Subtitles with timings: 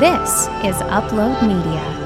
[0.00, 2.03] This is Upload Media.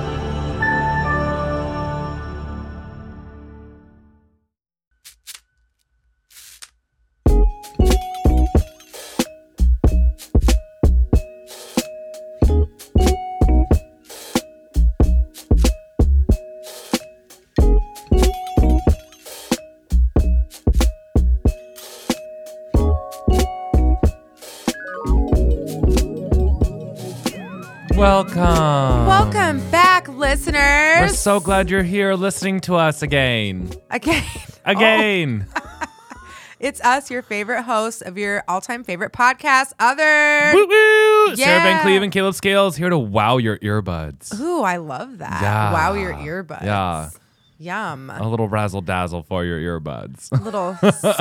[31.28, 33.70] So glad you're here listening to us again.
[33.90, 34.24] again.
[34.64, 35.46] Again.
[35.54, 35.86] Oh.
[36.58, 40.54] It's us, your favorite hosts of your all-time favorite podcast, Othered.
[40.54, 41.36] woo woo.
[41.36, 41.82] Sarah Van Yeah.
[41.82, 44.40] Cleve and Caleb Scales here to wow your earbuds.
[44.40, 45.42] Ooh, I love that.
[45.42, 45.70] Yeah.
[45.74, 46.62] Wow, your earbuds.
[46.64, 47.10] Yeah.
[47.58, 48.08] Yum.
[48.08, 50.32] A little razzle dazzle for your earbuds.
[50.32, 50.76] A little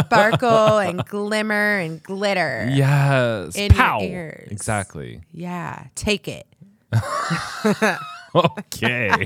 [0.06, 2.70] sparkle and glimmer and glitter.
[2.72, 3.58] yes.
[3.58, 4.48] In your ears.
[4.52, 5.20] Exactly.
[5.34, 5.88] Yeah.
[5.96, 6.48] Take it.
[8.36, 9.12] Okay.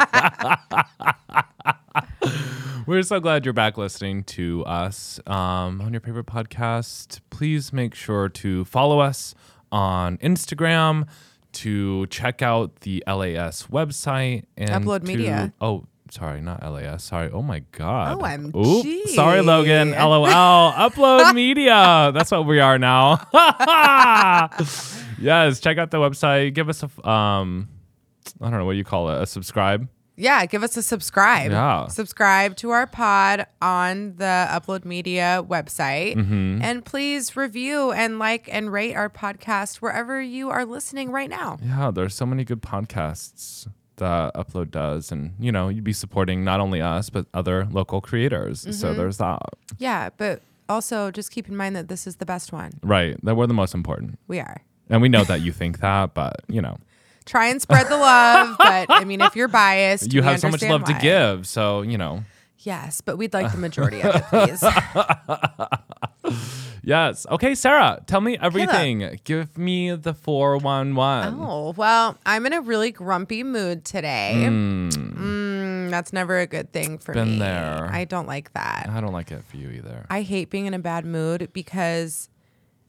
[2.87, 7.19] We're so glad you're back listening to us um, on your favorite podcast.
[7.29, 9.35] Please make sure to follow us
[9.71, 11.07] on Instagram,
[11.53, 15.53] to check out the LAS website and Upload to- Media.
[15.61, 17.03] Oh, sorry, not LAS.
[17.03, 17.29] Sorry.
[17.31, 18.19] Oh my God.
[18.19, 18.55] OMG.
[18.55, 19.91] Ooh, sorry, Logan.
[19.97, 20.71] LOL.
[20.71, 22.11] Upload Media.
[22.13, 23.21] That's what we are now.
[25.19, 26.53] yes, check out the website.
[26.53, 27.69] Give us a um,
[28.41, 29.87] I don't know what do you call it, a subscribe.
[30.17, 31.51] Yeah, give us a subscribe.
[31.51, 31.87] Yeah.
[31.87, 36.15] Subscribe to our pod on the Upload Media website.
[36.15, 36.61] Mm-hmm.
[36.61, 41.57] And please review and like and rate our podcast wherever you are listening right now.
[41.63, 46.43] Yeah, there's so many good podcasts that Upload does, and you know, you'd be supporting
[46.43, 48.61] not only us but other local creators.
[48.63, 48.71] Mm-hmm.
[48.73, 49.39] So there's that.
[49.79, 52.73] Yeah, but also just keep in mind that this is the best one.
[52.83, 54.61] Right, that we're the most important, We are.
[54.89, 56.77] and we know that you think that, but you know,
[57.25, 60.63] Try and spread the love, but I mean, if you're biased, you have so much
[60.63, 61.47] love to give.
[61.47, 62.23] So you know,
[62.63, 64.63] Yes, but we'd like the majority of it, please.
[66.83, 67.25] yes.
[67.29, 69.19] Okay, Sarah, tell me everything.
[69.23, 71.35] Give me the four one one.
[71.39, 74.33] oh, well, I'm in a really grumpy mood today.
[74.35, 77.39] Mm, that's never a good thing for Been me.
[77.39, 77.89] there.
[77.91, 78.87] I don't like that.
[78.91, 80.05] I don't like it for you either.
[80.09, 82.29] I hate being in a bad mood because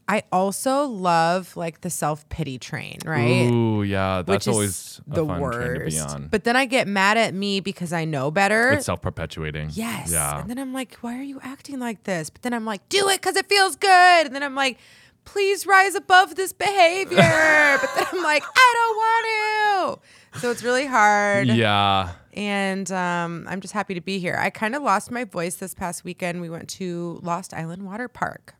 [0.08, 3.50] I also love like the self pity train, right?
[3.50, 5.58] Ooh, yeah, that's always the fun worst.
[5.58, 6.28] train to be on.
[6.28, 8.72] But then I get mad at me because I know better.
[8.72, 9.70] it's self perpetuating.
[9.72, 10.12] yes.
[10.12, 10.40] Yeah.
[10.40, 12.30] And then I'm like, why are you acting like this?
[12.30, 14.26] But then I'm like, do it because it feels good.
[14.26, 14.78] And then I'm like,
[15.24, 17.16] please rise above this behavior.
[17.80, 20.02] but then I'm like, I don't want
[20.34, 20.40] to.
[20.40, 21.48] So it's really hard.
[21.48, 22.12] Yeah.
[22.34, 24.36] And um, I'm just happy to be here.
[24.38, 26.40] I kind of lost my voice this past weekend.
[26.40, 28.54] We went to Lost Island Water Park.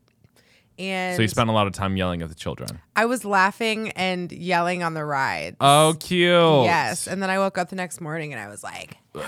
[0.79, 2.79] And So you spent a lot of time yelling at the children.
[2.95, 5.55] I was laughing and yelling on the ride.
[5.61, 6.29] Oh, cute.
[6.65, 7.07] Yes.
[7.07, 9.21] And then I woke up the next morning and I was like, oh,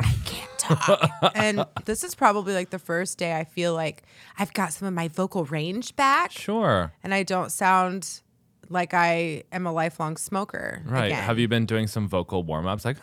[0.00, 1.10] I can't talk.
[1.34, 4.04] and this is probably like the first day I feel like
[4.38, 6.92] I've got some of my vocal range back Sure.
[7.02, 8.20] and I don't sound
[8.68, 10.82] like I am a lifelong smoker.
[10.86, 11.06] Right.
[11.06, 11.22] again.
[11.24, 12.84] Have you been doing some vocal warm ups?
[12.84, 12.98] Like,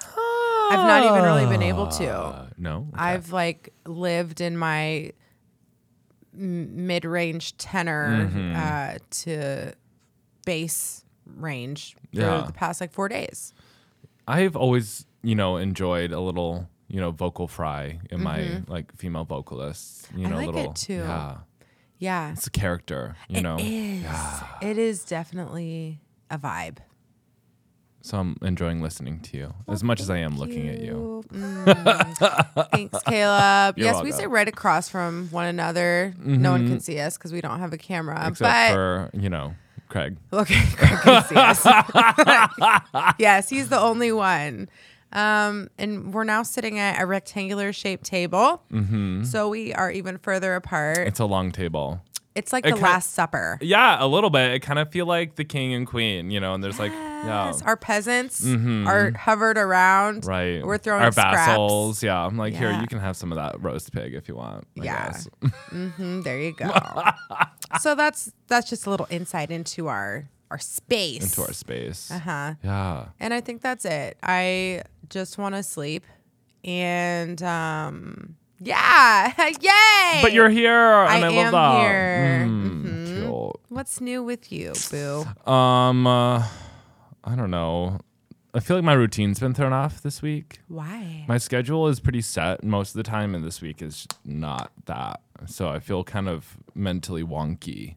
[0.70, 2.10] I've not even really been able to.
[2.10, 2.88] uh, no.
[2.94, 3.04] Okay.
[3.04, 5.12] I've like lived in my
[6.38, 8.56] m- mid-range tenor Mm-hmm.
[8.56, 9.74] uh, to
[10.46, 12.44] bass range for Yeah.
[12.48, 13.54] the past like four days.
[14.28, 19.26] I've always, you know, enjoyed a little, you know, vocal fry in my like female
[19.26, 20.08] vocalists.
[20.16, 20.26] You Mm-hmm.
[20.28, 20.74] I know, like it little.
[20.74, 20.94] too.
[20.96, 21.38] Yeah.
[22.00, 23.16] Yeah, It's a character.
[23.28, 23.58] You it know.
[23.60, 24.06] is.
[24.62, 26.00] It is definitely
[26.30, 26.78] a vibe.
[28.08, 31.26] So I'm enjoying listening to you as much as I am looking at you.
[31.28, 32.70] Mm.
[32.72, 33.78] Thanks, Caleb.
[33.78, 36.14] You're yes, we sit right across from one another.
[36.18, 38.30] No one can see us because we don't have a camera.
[38.30, 39.56] Except but for, you know,
[39.90, 40.16] Craig.
[40.32, 43.14] Okay, Craig can see us.
[43.20, 44.70] yes, he's the only one.
[45.12, 48.62] Um, and we're now sitting at a rectangular shaped table.
[48.72, 49.24] Mm-hmm.
[49.24, 51.00] So we are even further apart.
[51.00, 52.02] It's a long table.
[52.54, 53.58] Like it the Last Supper.
[53.62, 54.52] Yeah, a little bit.
[54.54, 57.52] It kind of feel like the king and queen, you know, and there's like, yeah.
[57.66, 60.22] Our peasants are hovered around.
[60.22, 60.30] Mm-hmm.
[60.30, 60.64] Right.
[60.66, 61.36] We're throwing our scraps.
[61.36, 62.04] vassals.
[62.04, 62.24] Yeah.
[62.24, 64.68] I'm like, here, you can have some of that roast pig if you want.
[64.80, 65.06] I Yeah.
[65.12, 65.28] guess.
[65.72, 66.72] Mm, there you go.
[67.82, 71.24] so that's that's just a little insight into our our space.
[71.24, 72.10] Into our space.
[72.12, 72.54] Uh huh.
[72.64, 73.06] Yeah.
[73.20, 74.18] And I think that's it.
[74.24, 76.06] I just want to sleep.
[76.64, 80.20] And um yeah, yay.
[80.22, 81.80] But you're here, and I, I love am that.
[81.80, 82.46] here.
[82.48, 83.62] Mm, cute.
[83.70, 85.26] What's new with you, boo?
[85.52, 86.46] Um, uh,
[87.24, 88.00] I don't know.
[88.54, 90.60] I feel like my routine's been thrown off this week.
[90.68, 91.26] Why?
[91.28, 95.22] My schedule is pretty set most of the time, and this week is not that.
[95.46, 97.96] So I feel kind of mentally wonky.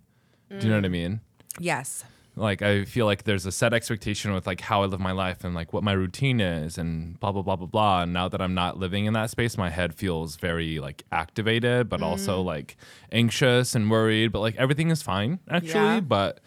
[0.51, 0.93] Do you know what I Mm.
[0.93, 1.21] mean?
[1.59, 2.05] yes.
[2.37, 5.45] Like I feel like there's a set expectation with like how I live my life
[5.45, 8.03] and like what my routine is and blah blah blah blah blah.
[8.03, 11.89] And now that I'm not living in that space, my head feels very like activated,
[11.89, 12.05] but Mm.
[12.05, 12.77] also like
[13.13, 14.33] anxious and worried.
[14.33, 15.71] But like everything is fine actually.
[15.97, 16.01] Yeah.
[16.01, 16.41] But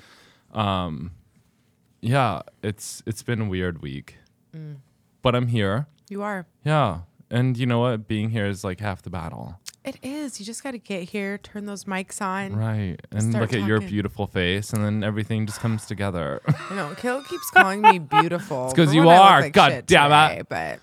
[0.53, 1.11] um,
[2.01, 4.17] yeah, it's it's been a weird week.
[4.55, 4.77] Mm.
[5.21, 5.87] But I'm here.
[6.09, 6.45] You are.
[6.65, 7.01] Yeah,
[7.31, 8.07] and you know what?
[8.07, 9.59] Being here is like half the battle.
[9.83, 10.39] It is.
[10.39, 12.55] You just got to get here, turn those mics on.
[12.55, 12.95] Right.
[13.11, 16.41] And look at your beautiful face, and then everything just comes together.
[16.47, 16.93] I know.
[16.95, 18.65] Caleb keeps calling me beautiful.
[18.65, 19.41] 'cause because you when I look are.
[19.41, 20.29] like God damn it.
[20.29, 20.79] today, But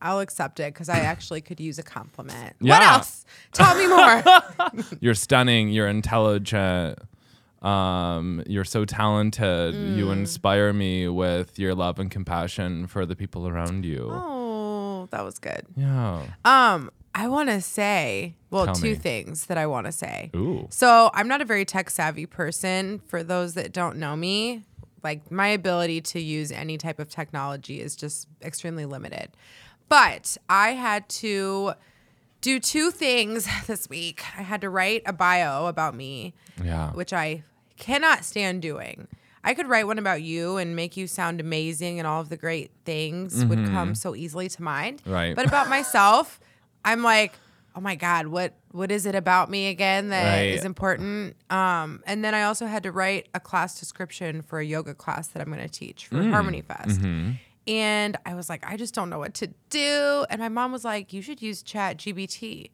[0.00, 2.54] I'll accept it because I actually could use a compliment.
[2.60, 3.24] What else?
[3.52, 4.84] Tell me more.
[5.00, 5.68] you're stunning.
[5.68, 6.98] You're intelligent.
[7.62, 9.74] Um, you're so talented.
[9.74, 10.12] You Mm.
[10.12, 14.08] inspire me with your love and compassion for the people around you.
[14.10, 15.66] oh, that was good.
[15.76, 16.22] Yeah.
[16.44, 18.94] Um, I want to say, well, Tell two me.
[18.94, 20.30] things that I want to say.
[20.34, 20.66] Ooh.
[20.70, 23.00] So I'm not a very tech savvy person.
[23.06, 24.64] For those that don't know me,
[25.02, 29.30] like my ability to use any type of technology is just extremely limited.
[29.88, 31.72] But I had to
[32.40, 34.22] do two things this week.
[34.38, 36.92] I had to write a bio about me, Yeah.
[36.92, 37.42] which I
[37.76, 39.08] cannot stand doing.
[39.42, 42.36] I could write one about you and make you sound amazing and all of the
[42.36, 43.74] great things would mm-hmm.
[43.74, 45.00] come so easily to mind.
[45.06, 45.34] Right.
[45.34, 46.38] But about myself,
[46.84, 47.34] I'm like,
[47.76, 50.64] oh my God, what what is it about me again that is Right.
[50.66, 51.36] important?
[51.50, 55.28] Um, and then I also had to write a class description for a yoga class
[55.28, 57.00] that I'm gonna teach for Harmony Fest.
[57.66, 60.24] And I was like, I just don't know what to do.
[60.30, 62.70] And my mom was like, you should use Chat GPT.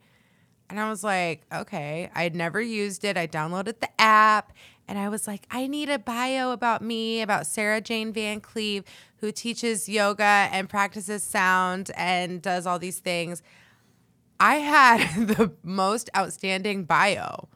[0.70, 2.10] And I was like, okay.
[2.14, 3.16] I had never used it.
[3.16, 4.52] I downloaded the app
[4.88, 8.84] and I was like, I need a bio about me, about Sarah Jane Van Cleve,
[9.18, 13.42] who teaches yoga and practices sound and does all these things.
[14.38, 17.48] I had the most outstanding bio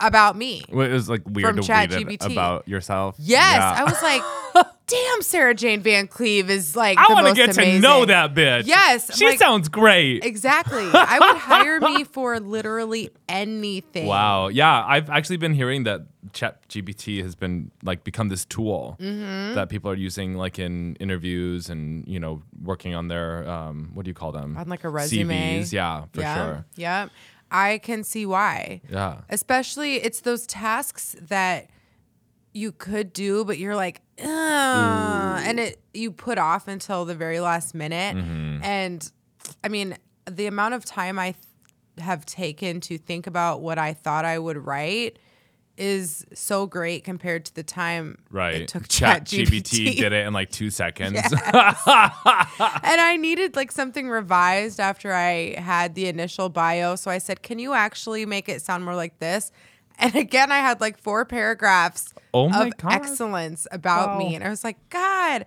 [0.00, 0.64] about me.
[0.70, 3.16] Well, it was like weird From to read it about yourself.
[3.18, 3.74] Yes, Yeah.
[3.78, 6.98] I was like, damn, Sarah Jane Van Cleve is like.
[6.98, 8.66] I want to get to know that bitch.
[8.66, 10.24] Yes, She like- sounds great.
[10.24, 10.88] Exactly.
[10.92, 14.06] I would hire me for literally anything.
[14.06, 14.48] Wow.
[14.48, 19.54] Yeah, I've actually been hearing that ChatGPT has been like become this tool Mm-hmm.
[19.54, 24.04] that people are using like in interviews and you know working on their um what
[24.04, 25.60] do you call them On, like, a resume.
[25.60, 25.72] CVs.
[25.72, 26.34] Yeah, for yeah.
[26.34, 26.64] sure.
[26.76, 27.08] Yeah.
[27.50, 28.80] I can see why.
[28.88, 29.22] Yeah.
[29.28, 31.68] Especially, it's those tasks that
[32.52, 37.74] you could do, but you're like, and it you put off until the very last
[37.74, 38.16] minute.
[38.16, 38.62] Mm-hmm.
[38.62, 39.12] And
[39.64, 39.96] I mean,
[40.30, 41.44] the amount of time I th-
[41.98, 45.18] have taken to think about what I thought I would write
[45.80, 48.56] is so great compared to the time Right.
[48.62, 49.96] it took ChatGPT ChatGPT.
[49.96, 51.16] did it in like two seconds.
[51.32, 56.96] and I needed like something revised after I had the initial bio.
[56.96, 59.50] So I said, "Can you actually make it sound more like this?"
[59.98, 62.92] And again, I had like four paragraphs Oh of God.
[62.92, 65.44] excellence about me, and I was like, "God,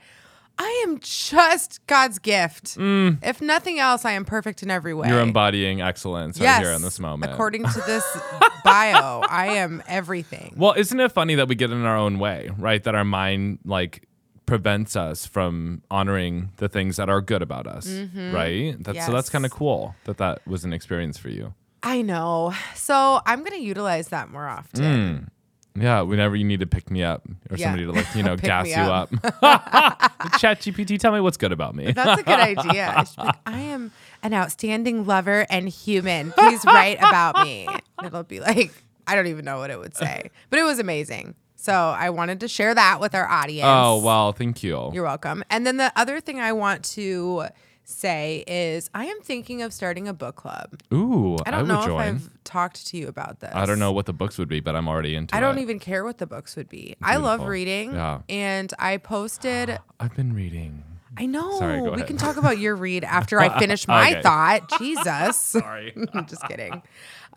[0.58, 2.78] I am just God's gift.
[2.78, 5.12] If nothing else, I am perfect in every way." Mm.
[5.12, 7.32] You're embodying excellence yes, right here in this moment.
[7.32, 8.06] according to this
[8.64, 10.54] bio, I am everything.
[10.56, 12.84] Well, isn't it funny that we get in our own way, right?
[12.84, 14.08] That our mind like
[14.46, 18.76] prevents us from honoring the things that are good about us, right?
[18.80, 21.54] That's so that's kind of cool that that was an experience for you.
[21.82, 22.54] I know.
[22.76, 25.32] So I'm going to utilize that more often.
[25.76, 27.66] Yeah, whenever you need to pick me up or Yeah.
[27.68, 29.10] somebody to like, you know, gas you up.
[30.40, 31.92] Chat GPT, tell me what's good about me.
[31.92, 32.88] That's a good idea.
[32.96, 36.32] I, like, I am an outstanding lover and human.
[36.32, 37.68] Please write about me.
[37.98, 38.72] And it'll be like,
[39.08, 41.36] I don't even know what it would say, but it was amazing.
[41.56, 43.66] So I wanted to share that with our audience.
[43.68, 44.92] oh, well, thank you.
[44.94, 45.44] You're welcome.
[45.50, 47.46] And then the other thing I want to
[47.86, 50.82] say is I am thinking of starting a book club.
[50.94, 52.02] Ooh, I I, don't would know join.
[52.02, 53.52] if I've talked to you about this.
[53.54, 55.38] I don't know what the books would be, but I'm already into it.
[55.38, 55.42] I it.
[55.42, 56.96] don't even care what the books would be.
[57.02, 57.94] I love reading.
[57.94, 58.22] Yeah.
[58.30, 60.84] And I posted I've been reading.
[61.16, 61.60] I know.
[61.60, 62.08] Sorry, go we ahead.
[62.08, 64.22] can talk about your read after I finish my Okay.
[64.24, 64.70] thought.
[64.80, 65.38] Jesus.
[65.38, 65.94] Sorry.
[66.14, 66.82] I'm just kidding.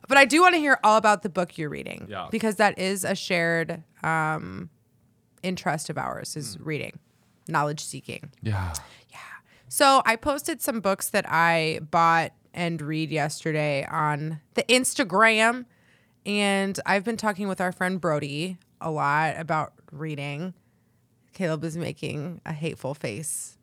[0.09, 2.07] But I do want to hear all about the book you're reading.
[2.09, 2.29] Yeah.
[2.31, 4.71] Because that is a shared um,
[5.43, 6.99] interest of ours is reading,
[7.49, 8.31] knowledge seeking.
[8.43, 8.73] yeah.
[9.69, 15.67] So I posted some books that I bought and read yesterday on the Instagram.
[16.25, 20.55] And I've been talking with our friend Brody a lot about reading.
[21.33, 23.59] Caleb is making a hateful face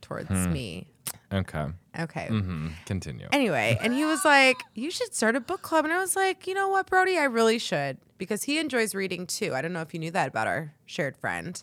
[0.00, 0.52] towards Hmm.
[0.52, 0.86] me.
[1.32, 1.66] Okay.
[1.98, 2.26] Okay.
[2.28, 3.28] hmm Continue.
[3.32, 5.84] Anyway, and he was like, You should start a book club.
[5.84, 7.16] And I was like, You know what, Brody?
[7.18, 9.54] I really should because he enjoys reading too.
[9.54, 11.60] I don't know if you knew that about our shared friend.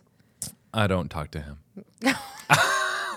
[0.74, 1.58] I don't talk to him.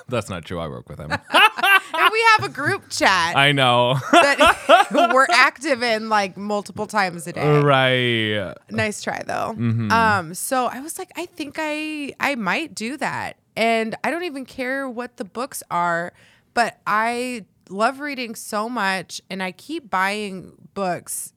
[0.09, 0.59] That's not true.
[0.59, 1.11] I work with him.
[1.13, 3.95] and we have a group chat I know.
[4.13, 7.61] that we're active in like multiple times a day.
[7.61, 8.55] right.
[8.71, 9.55] Nice try though.
[9.57, 9.91] Mm-hmm.
[9.91, 14.25] Um, so I was like, I think I I might do that, and I don't
[14.25, 16.13] even care what the books are,
[16.53, 21.33] but I love reading so much, and I keep buying books.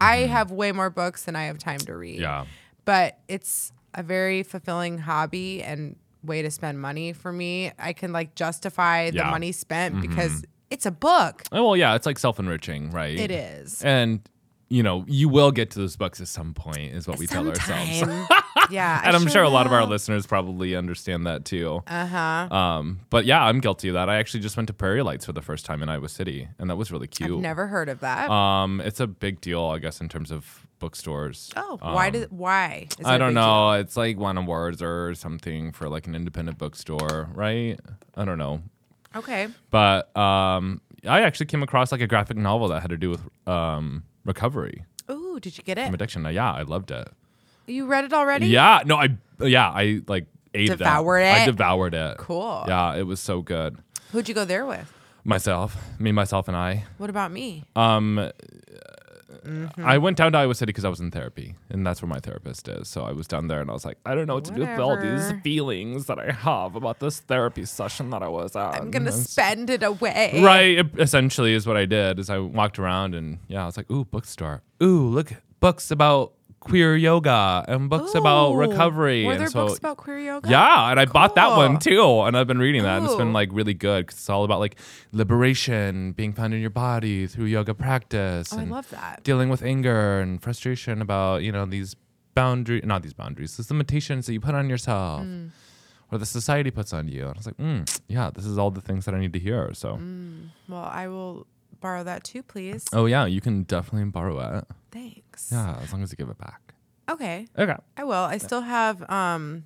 [0.00, 2.16] I have way more books than I have time to read.
[2.16, 2.22] Mm-hmm.
[2.22, 2.44] Yeah.
[2.84, 7.72] but it's a very fulfilling hobby and way to spend money for me.
[7.78, 9.22] I can like justify the Yeah.
[9.22, 9.30] Mm-hmm.
[9.30, 11.42] money spent because it's a book.
[11.52, 13.18] Oh, well, yeah, it's like self enriching, right?
[13.18, 13.82] It is.
[13.82, 14.20] And,
[14.68, 17.46] you know, you will get to those books at some point, is what we tell
[17.48, 17.98] ourselves.
[17.98, 18.26] Sometime.
[18.70, 19.00] yeah.
[19.04, 19.88] I and I'm sure a lot of our will.
[19.88, 21.82] listeners probably understand that too.
[21.86, 22.54] Uh huh.
[22.56, 24.08] Um, but yeah, I'm guilty of that.
[24.08, 26.70] I actually just went to Prairie Lights for the first time in Iowa City, and
[26.70, 27.40] that was really I've cute.
[27.40, 28.30] never heard of that.
[28.30, 31.50] Um, it's a big deal, I guess, in terms of bookstores.
[31.56, 32.88] oh, why Um, did why?
[32.98, 33.72] Is I don't know.
[33.72, 37.80] It's like one awards or something for like an independent bookstore, right?
[38.16, 38.60] I don't know.
[39.16, 39.48] Okay.
[39.70, 43.22] But um, I actually came across like a graphic novel that had to do with
[43.48, 45.86] um, recovery Ooh, did you get it?
[45.86, 46.26] from addiction.
[46.26, 47.08] Uh, yeah, I loved it.
[47.66, 48.46] You read it already?
[48.48, 49.08] Yeah, no, I
[49.40, 51.34] yeah, I like ate Devoured it.
[51.34, 51.46] I it?
[51.46, 52.18] devoured it.
[52.18, 52.64] Cool.
[52.68, 53.78] Yeah, it was so good.
[54.12, 54.92] Who'd you go there with?
[55.26, 56.84] Myself, me, myself, and I.
[56.98, 57.64] What about me?
[57.74, 58.30] Um,
[59.44, 59.84] Mm-hmm.
[59.84, 62.18] I went down to Iowa City because I was in therapy, and that's where my
[62.20, 62.88] therapist is.
[62.88, 64.60] So I was down there, and I was like, I don't know what to do
[64.60, 68.74] with all these feelings that I have about this therapy session that I was at.
[68.74, 70.40] I'm gonna And spend it away.
[70.42, 72.18] Right, it- essentially is what I did.
[72.18, 74.62] Is I walked around, and yeah, I was like, ooh, bookstore.
[74.82, 76.32] Ooh, look, books about
[76.64, 79.24] queer yoga and books about recovery.
[79.24, 80.48] Were and there so, books about queer yoga?
[80.50, 83.32] Yeah, and I bought that one too, and I've been reading that, and it's been
[83.32, 84.76] like really good because it's all about like
[85.12, 89.22] liberation, being found in your body through yoga practice, Oh, I and love that.
[89.24, 91.96] dealing with anger and frustration about you know these
[92.34, 95.22] boundary, not these boundaries, these limitations that you put on yourself.
[95.22, 95.50] Mm.
[96.12, 97.22] Or the society puts on you.
[97.22, 99.38] And I was like, mm, yeah, this is all the things that I need to
[99.38, 99.72] hear.
[99.72, 100.50] So, Mm.
[100.68, 101.46] Well, I will
[101.84, 102.86] borrow that too, please.
[102.94, 104.64] oh, yeah, you can definitely borrow it.
[104.90, 105.50] Thanks.
[105.52, 106.72] Yeah, as long as you give it back.
[107.10, 107.46] Okay.
[107.58, 107.76] Okay.
[107.98, 108.14] I will.
[108.14, 109.64] I still have um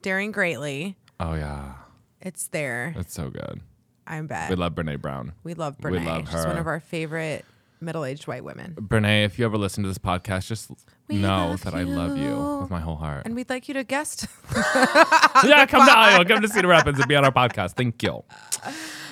[0.00, 0.96] Daring Greatly.
[1.18, 1.74] Oh, yeah.
[2.20, 2.94] It's there.
[2.96, 3.60] It's so good.
[4.06, 4.48] I bet.
[4.48, 5.32] We love Brene Brown.
[5.42, 6.06] We love we Brene.
[6.06, 7.44] love She's one of our favorite
[7.80, 8.74] middle-aged white women.
[8.80, 10.70] Brene, if you ever listen to this podcast, just
[11.08, 12.58] We know that I love you you.
[12.60, 13.26] with my whole heart.
[13.26, 14.26] And we'd like you to guest.
[14.54, 17.72] yeah, come to Iowa, come to Cedar Rapids and be on our podcast.
[17.72, 18.22] Thank you.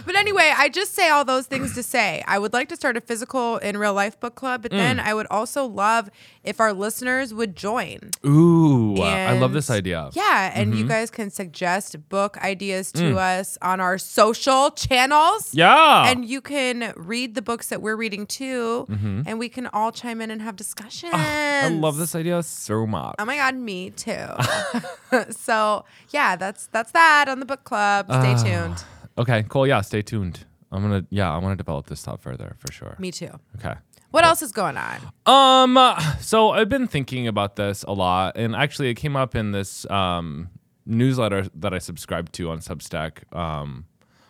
[0.07, 2.97] But anyway, I just say all those things to say I would like to start
[2.97, 5.05] a physical in real life book club, but then Mm.
[5.07, 6.11] I would also love
[6.45, 8.11] if our listeners would join.
[8.27, 10.11] Ooh, I love this idea.
[10.13, 10.79] Yeah, and Mm-hmm.
[10.83, 13.17] you guys can suggest book ideas to Mm.
[13.41, 15.55] us on our social channels.
[15.55, 16.07] Yeah.
[16.09, 18.87] And you can read the books that we're reading too,
[19.27, 21.13] and we can all chime in and have discussions.
[21.13, 21.67] Mm-hmm.
[21.67, 23.15] I love this idea so much.
[23.19, 24.27] Oh my god, me too.
[25.31, 28.07] so yeah, that's that's that on the book club.
[28.07, 28.43] Stay Ah.
[28.43, 28.85] tuned.
[29.17, 29.67] Okay, cool.
[29.67, 30.45] Yeah, stay tuned.
[30.73, 32.97] I'm gonna yeah, I want to develop this thought further for sure.
[32.99, 33.31] Me too.
[33.57, 33.75] Okay.
[34.11, 35.01] What else is going on?
[35.27, 35.77] Um,
[36.21, 39.89] so I've been thinking about this a lot, and actually, it came up in this
[39.91, 40.51] um
[40.87, 43.33] newsletter that I subscribe to on Substack.
[43.35, 43.87] Um,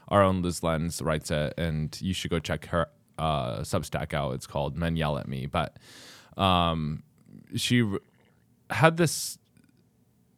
[0.08, 2.88] our own Lyz Lenz writes it, and you should go check her
[3.18, 4.34] uh Substack out.
[4.34, 5.78] It's called Men Yell at Me, but
[6.36, 7.02] um,
[7.54, 8.00] she r-
[8.70, 9.38] had this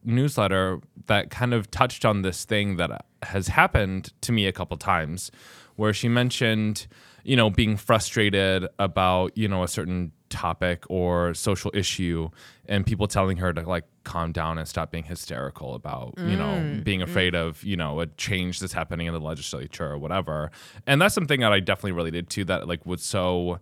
[0.03, 4.77] newsletter that kind of touched on this thing that has happened to me a couple
[4.77, 5.31] times
[5.75, 6.87] where she mentioned
[7.23, 12.29] you know being frustrated about you know a certain topic or social issue
[12.67, 16.81] and people telling her to like calm down and stop being hysterical about you know
[16.83, 20.51] being afraid of you know a change that's happening in the legislature or whatever.
[20.85, 23.59] And that's something that i definitely related to that like was so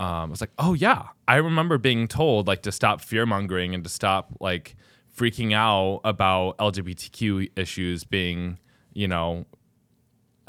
[0.00, 3.74] um, I was like, oh yeah, I remember being told like to stop fear mongering
[3.74, 4.76] and to stop like
[5.16, 8.58] freaking out about LGBTQ issues being,
[8.94, 9.44] you know,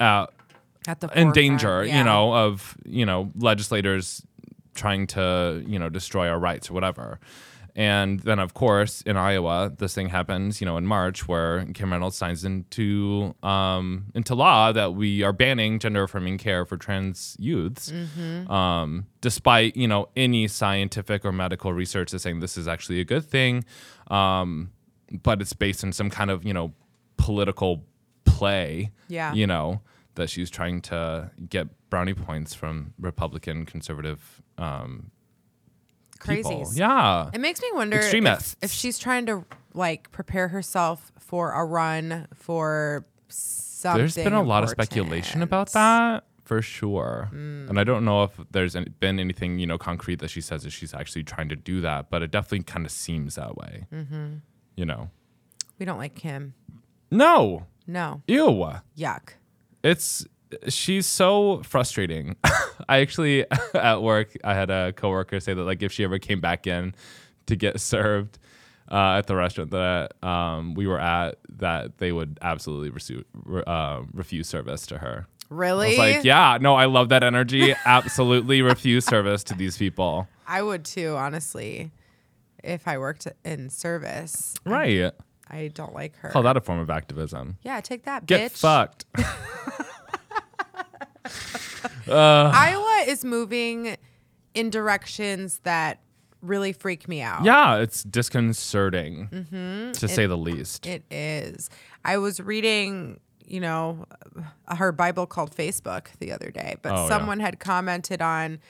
[0.00, 0.26] uh,
[0.88, 1.98] At the in danger, yeah.
[1.98, 4.22] you know, of you know legislators
[4.74, 7.18] trying to you know destroy our rights or whatever.
[7.78, 11.92] And then, of course, in Iowa, this thing happens, you know, in March, where Kim
[11.92, 17.36] Reynolds signs into um, into law that we are banning gender affirming care for trans
[17.38, 18.50] youths, Mm-hmm.
[18.50, 23.04] um, despite you know any scientific or medical research that's saying this is actually a
[23.04, 23.62] good thing,
[24.10, 24.70] um,
[25.22, 26.72] but it's based in some kind of you know
[27.18, 27.84] political
[28.36, 29.32] play, Yeah.
[29.32, 29.80] you know,
[30.14, 35.10] that she's trying to get brownie points from Republican conservative um,
[36.26, 36.64] people.
[36.64, 36.78] Crazies.
[36.78, 37.30] Yeah.
[37.32, 38.56] It makes me wonder if, Extremists.
[38.62, 43.98] if she's trying to like prepare herself for a run for something.
[43.98, 47.28] There's been a lot of speculation about that for sure.
[47.32, 47.68] Mm.
[47.70, 50.62] And I don't know if there's any, been anything, you know, concrete that she says
[50.62, 53.86] that she's actually trying to do that, but it definitely kind of seems that way.
[53.92, 54.26] Mm-hmm.
[54.76, 55.10] You know?
[55.78, 56.54] We don't like Kim.
[57.10, 57.66] No.
[57.86, 58.22] No.
[58.28, 58.70] Ew.
[58.98, 59.30] Yuck.
[59.82, 60.26] It's
[60.68, 62.36] she's so frustrating.
[62.88, 66.40] I actually at work I had a coworker say that like if she ever came
[66.40, 66.94] back in
[67.46, 68.38] to get served
[68.90, 73.64] uh, at the restaurant that um, we were at, that they would absolutely resu- re-
[73.66, 75.26] uh, refuse service to her.
[75.28, 75.88] I Really?
[75.90, 77.74] was like, yeah, no, I love that energy.
[77.84, 80.28] Absolutely refuse service to these people.
[80.46, 81.90] I would too, honestly,
[82.62, 84.54] if I worked in service.
[84.64, 85.12] Right.
[85.48, 86.28] I don't like her.
[86.30, 87.56] Call that a form of activism.
[87.62, 88.58] yeah, take that, Get bitch.
[88.58, 89.04] fucked.
[92.08, 93.96] Iowa is moving
[94.54, 96.00] in directions that
[96.42, 97.44] really freak me out.
[97.44, 100.84] yeah, it's disconcerting to say the least.
[100.84, 100.92] Mm-hmm.
[100.94, 101.70] It is.
[102.04, 104.06] I was reading, you know,
[104.68, 107.08] uh, her Bible called Facebook the other day, but Oh, yeah.
[107.08, 108.60] someone had commented on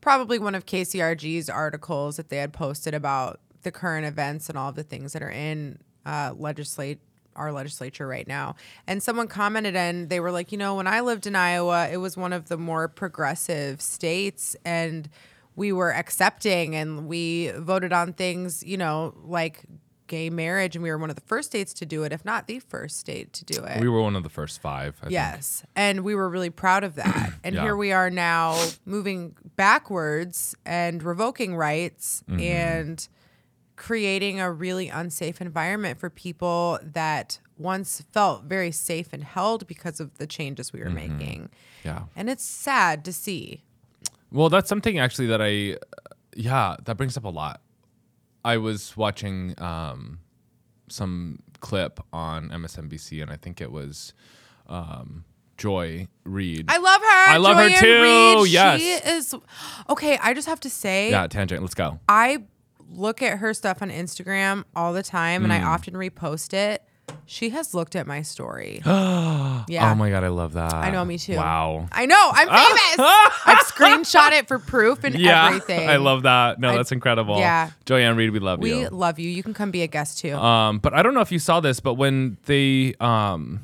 [0.00, 4.68] probably one of KCRG's articles that they had posted about the current events and all
[4.68, 6.98] of the things that are in uh, legislate
[7.36, 8.54] our legislature right now.
[8.86, 11.96] And someone commented and they were like, you know, when I lived in Iowa, it
[11.96, 15.08] was one of the more progressive states and
[15.56, 19.62] we were accepting and we voted on things, you know, like
[20.06, 22.46] gay marriage and we were one of the first states to do it, if not
[22.46, 23.80] the first state to do it.
[23.80, 24.94] we were one of the first five.
[25.00, 25.12] I think.
[25.12, 25.64] Yes.
[25.74, 27.32] And we were really proud of that.
[27.42, 27.62] And Yeah.
[27.62, 32.40] here we are now moving backwards and revoking rights Mm-hmm.
[32.40, 33.08] and
[33.76, 40.00] creating a really unsafe environment for people that once felt very safe and held because
[40.00, 41.18] of the changes we were Mm-hmm.
[41.18, 41.48] making.
[41.84, 42.04] Yeah.
[42.16, 43.62] And it's sad to see.
[44.32, 45.76] Well, that's something actually that I,
[46.36, 47.60] yeah, that brings up a lot.
[48.44, 50.18] I was watching um,
[50.88, 54.12] some clip on MSNBC, and I think it was
[54.68, 55.24] um,
[55.56, 56.66] Joy Reid.
[56.68, 57.32] I love her.
[57.32, 58.02] I love her too.
[58.42, 58.48] Reid.
[58.50, 58.80] Yes.
[58.80, 59.34] She is
[59.88, 60.18] okay.
[60.18, 61.62] I just have to say, yeah, tangent.
[61.62, 62.00] Let's go.
[62.08, 62.44] I
[62.96, 65.66] look at her stuff on Instagram all the time and I Mm.
[65.66, 66.82] often repost it.
[67.26, 68.80] She has looked at my story.
[68.86, 69.90] yeah.
[69.90, 70.72] Oh my god, I love that.
[70.72, 71.36] I know, me too.
[71.36, 71.86] Wow.
[71.92, 72.48] I know, I'm
[72.96, 72.96] famous.
[73.46, 75.88] I've screenshot it for proof and Yeah, everything.
[75.88, 76.58] I love that.
[76.60, 77.38] No, I- that's incredible.
[77.38, 77.70] yeah.
[77.84, 78.74] Joy-Ann Reid, we love you.
[78.74, 78.88] We you.
[78.88, 79.28] love you.
[79.28, 80.34] You can come be a guest too.
[80.34, 83.60] Um, but I don't know if you saw this, but when they um,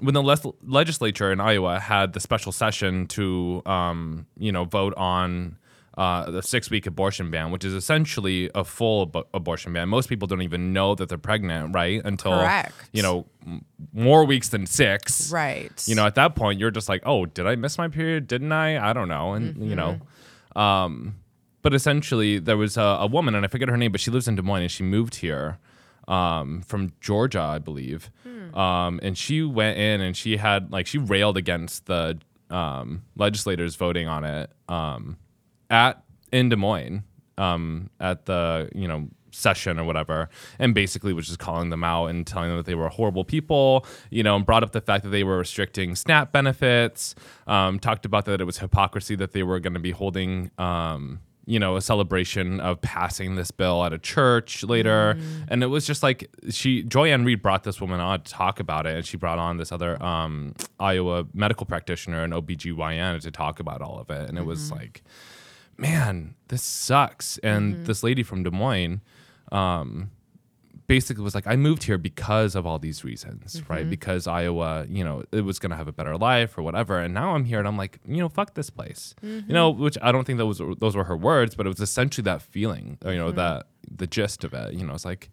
[0.00, 4.92] when the les- legislature in Iowa had the special session to um, you know vote
[4.96, 5.56] on
[5.98, 9.88] uh, the six week abortion ban, which is essentially a full ab- abortion ban.
[9.88, 12.00] Most people don't even know that they're pregnant, right?
[12.04, 12.74] Until Correct.
[12.92, 15.70] you know m- more weeks than six, right.
[15.86, 18.26] You know, at that point, you're just like, oh, did I miss my period?
[18.26, 18.90] Didn't I?
[18.90, 20.00] I don't know, and you know.
[20.56, 21.16] Um,
[21.62, 24.26] but essentially, there was a, a woman, and I forget her name, but she lives
[24.28, 25.58] in Des Moines, and she moved here
[26.08, 28.10] um, from Georgia, I believe.
[28.54, 32.18] Um, and she went in and she had like she railed against the
[32.50, 35.16] um, legislators voting on it um,
[35.72, 37.02] at in Des Moines
[37.38, 42.06] um, at the you know session or whatever, and basically was just calling them out
[42.06, 45.04] and telling them that they were horrible people, you know, and brought up the fact
[45.04, 47.14] that they were restricting SNAP benefits.
[47.46, 50.50] Um, talked about that it was hypocrisy that they were going to be holding.
[50.58, 55.18] Um, you know, a celebration of passing this bill at a church later.
[55.48, 58.86] And it was just like she, Joy-Ann Reid brought this woman on to talk about
[58.86, 58.94] it.
[58.94, 63.82] And she brought on this other um, Iowa medical practitioner and OBGYN to talk about
[63.82, 64.28] all of it.
[64.28, 65.02] And it was like,
[65.76, 67.38] man, this sucks.
[67.38, 67.84] And mm-hmm.
[67.84, 69.00] this lady from Des Moines,
[69.50, 70.10] um,
[70.86, 73.80] basically was like, I moved here because of all these reasons, right?
[73.80, 73.90] Mm-hmm.
[73.90, 76.98] Because Iowa, you know, it was going to have a better life or whatever.
[76.98, 79.82] And now I'm here and I'm like, you know, fuck this place, you know, mm-hmm.
[79.82, 82.42] which I don't think those were, those were her words, but it was essentially that
[82.42, 85.30] feeling, uh, you know, that the gist of it, you know, it's like,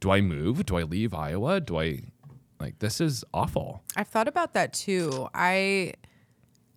[0.00, 0.64] do I move?
[0.66, 1.60] Do I leave Iowa?
[1.60, 2.00] Do I
[2.60, 3.82] like, this is awful.
[3.96, 5.28] I've thought about that too.
[5.34, 5.94] I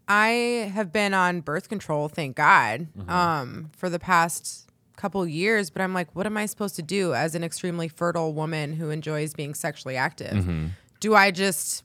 [0.07, 3.09] I have been on birth control, thank God, Mm-hmm.
[3.09, 7.13] um, for the past couple years, but I'm like, what am I supposed to do
[7.13, 10.33] as an extremely fertile woman who enjoys being sexually active?
[10.37, 10.67] Mm-hmm.
[10.99, 11.83] Do I just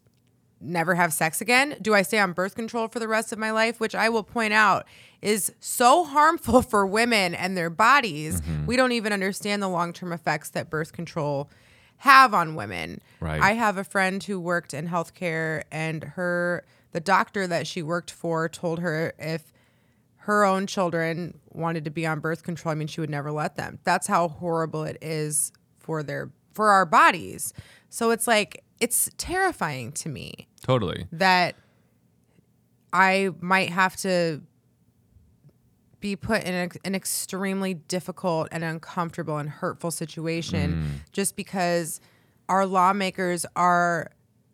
[0.61, 1.77] never have sex again?
[1.83, 3.81] Do I stay on birth control for the rest of my life?
[3.81, 4.87] Which I will point out
[5.21, 8.41] is so harmful for women and their bodies.
[8.41, 8.67] Mm-hmm.
[8.67, 11.51] We don't even understand the long term effects that birth control
[11.99, 13.01] have on women.
[13.21, 13.41] Right.
[13.43, 18.11] I have a friend who worked in healthcare and her the doctor that she worked
[18.11, 19.53] for told her if
[20.17, 23.57] her own children wanted to be on birth control, I mean she would never let
[23.57, 23.81] them.
[23.83, 27.53] That's how horrible it is for their for our bodies.
[27.89, 31.07] So it's like it's terrifying to me Totally.
[31.13, 31.57] that
[32.93, 34.43] I might have to
[36.01, 41.13] be put in an, an extremely difficult and uncomfortable and hurtful situation mm.
[41.13, 42.01] just because
[42.49, 44.11] our lawmakers are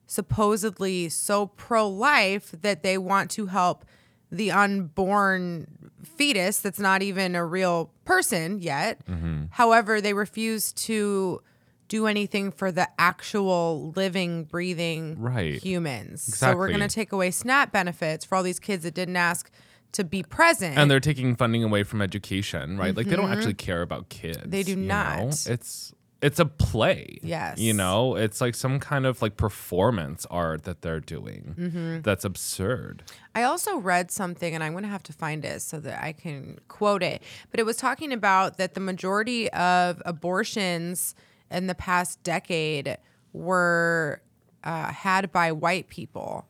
[0.08, 3.84] supposedly so pro life that they want to help
[4.32, 5.66] the unborn
[6.02, 9.00] fetus that's not even a real person yet.
[9.50, 11.40] However, they refuse to
[11.88, 15.54] do anything for the actual living, breathing Right.
[15.62, 16.22] humans.
[16.36, 19.50] So we're going to take away SNAP benefits for all these kids that didn't ask
[19.92, 20.76] to be present.
[20.76, 22.94] and they're taking funding away from education, right?
[22.94, 24.36] Like they don't actually care about kids.
[24.38, 24.50] Mm-hmm.
[24.50, 24.84] They do you know?
[24.86, 25.46] not.
[25.46, 27.18] It's it's a play.
[27.22, 27.58] Yes.
[27.58, 31.54] You know, it's like some kind of like performance art that they're doing.
[31.58, 32.00] Mm-hmm.
[32.00, 33.04] That's absurd.
[33.34, 36.12] I also read something, and I'm going to have to find it so that I
[36.12, 37.22] can quote it.
[37.50, 41.14] But it was talking about that the majority of abortions
[41.50, 42.98] in the past decade
[43.32, 44.20] were
[44.64, 46.46] uh, had by white people,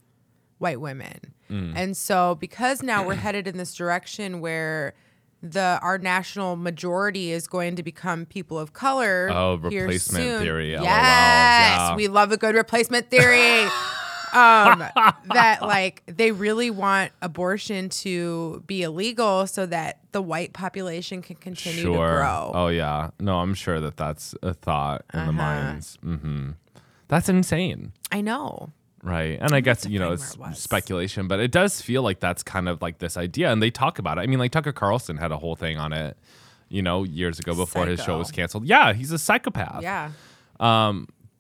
[0.59, 1.35] white women.
[1.50, 1.72] Mm.
[1.76, 4.94] And so, because now we're headed in this direction where
[5.42, 9.31] the our national majority is going to become people of color.
[9.33, 11.94] Oh, replacement theory, Yes, yeah.
[11.96, 13.62] we love a good replacement theory.
[14.35, 14.85] um,
[15.33, 21.37] that like they really want abortion to be illegal so that the white population can
[21.37, 22.51] continue to grow.
[22.55, 23.11] Oh yeah.
[23.20, 25.33] No, I'm sure that that's a thought in the Uh-huh.
[25.33, 25.98] minds.
[26.03, 26.51] hmm
[27.09, 27.92] That's insane.
[28.12, 28.70] I know.
[29.09, 29.38] Right.
[29.40, 32.68] And I guess, you know, it's it speculation, but it does feel like that's kind
[32.68, 33.51] of like this idea.
[33.51, 34.21] And they talk about it.
[34.21, 36.18] I mean, like Tucker Carlson had a whole thing on it,
[36.68, 38.66] you know, years ago before his show was canceled.
[38.66, 39.83] Yeah, he's a psychopath.
[39.83, 40.11] Yeah.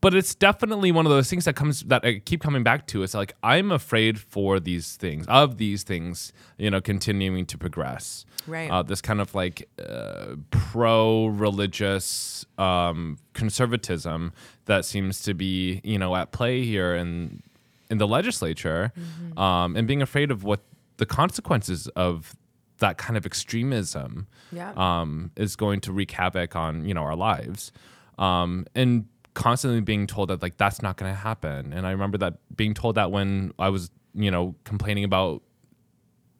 [0.00, 3.02] But it's definitely one of those things that comes that I keep coming back to.
[3.02, 8.24] It's like I'm afraid for these things, of these things, you know, continuing to progress.
[8.46, 8.70] Right.
[8.70, 14.32] Uh, this kind of like uh, pro-religious um, conservatism
[14.66, 17.42] that seems to be, you know, at play here in
[17.90, 19.38] in the legislature, Mm-hmm.
[19.38, 20.60] um, and being afraid of what
[20.98, 22.34] the consequences of
[22.78, 24.72] that kind of extremism Yeah.
[24.76, 27.72] um, is going to wreak havoc on you know our lives,
[28.18, 31.72] um, and constantly being told that like that's not going to happen.
[31.72, 35.42] And I remember that being told that when I was you know complaining about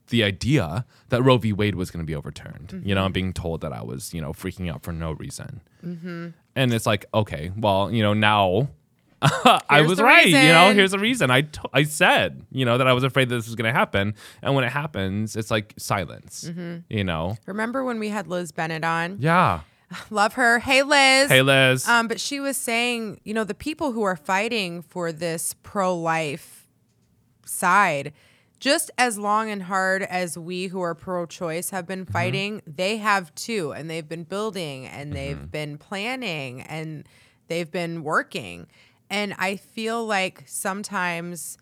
[0.09, 1.53] the idea that Roe v.
[1.53, 2.83] Wade was going to be overturned.
[2.85, 5.61] You know, and being told that I was you know freaking out for no reason.
[6.57, 8.69] And it's like okay, well you know now.
[9.23, 10.73] I was right, you know.
[10.73, 11.31] Here's the reason.
[11.31, 13.77] I t- I said, you know, that I was afraid that this was going to
[13.77, 16.45] happen, and when it happens, it's like silence.
[16.49, 16.79] Mm-hmm.
[16.89, 19.19] You know, Remember when we had Liz Bennett on?
[19.21, 19.61] yeah.
[20.11, 20.59] Love her.
[20.59, 21.29] Hey, Liz.
[21.29, 21.87] Hey, Liz.
[21.89, 25.97] Um, but she was saying, you know, the people who are fighting for this pro
[25.97, 26.67] life
[27.45, 28.13] side,
[28.61, 32.13] just as long and hard as we who are pro choice have been mm-hmm.
[32.13, 33.73] fighting, they have too.
[33.73, 35.15] And they've been building and mm-hmm.
[35.15, 37.09] they've been planning and
[37.49, 38.67] they've been working.
[39.11, 41.59] And I feel like sometimes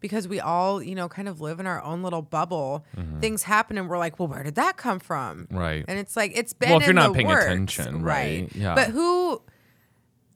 [0.00, 2.84] because we all, you know, kind of live in our own little bubble,
[3.20, 5.46] things happen and we're like, well, where did that come from?
[5.50, 5.84] Right.
[5.86, 8.74] And it's like, it's been Well, if you're in not paying works, attention, right, yeah.
[8.74, 9.42] But who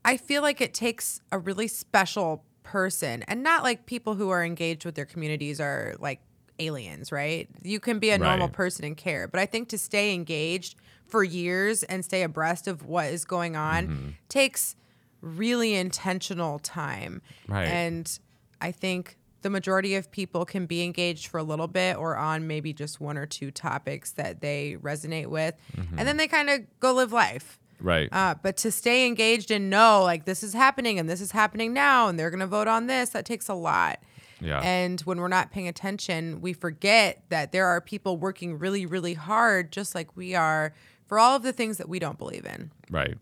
[0.04, 4.44] I feel like it takes a really special person and not like people who are
[4.44, 6.20] engaged with their communities are like
[6.58, 7.48] aliens, right?
[7.62, 8.52] You can be a normal Right.
[8.54, 12.84] person and care, but I think to stay engaged for years and stay abreast of
[12.86, 14.08] what is going on Mm-hmm.
[14.28, 14.76] takes
[15.24, 17.22] really intentional time.
[17.48, 17.66] Right.
[17.66, 18.18] And
[18.60, 22.46] I think the majority of people can be engaged for a little bit or on
[22.46, 25.54] maybe just one or two topics that they resonate with.
[25.76, 25.98] Mm-hmm.
[25.98, 27.58] And then they kind of go live life.
[27.80, 28.08] right.
[28.10, 31.74] Uh, but to stay engaged and know like this is happening and this is happening
[31.74, 33.98] now and they're going to vote on this, that takes a lot.
[34.40, 34.60] yeah.
[34.60, 39.14] And when we're not paying attention, we forget that there are people working really, really
[39.14, 40.72] hard, just like we are,
[41.06, 43.18] for all of the things that we don't believe in, right.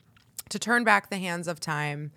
[0.53, 2.13] To turn back the hands of time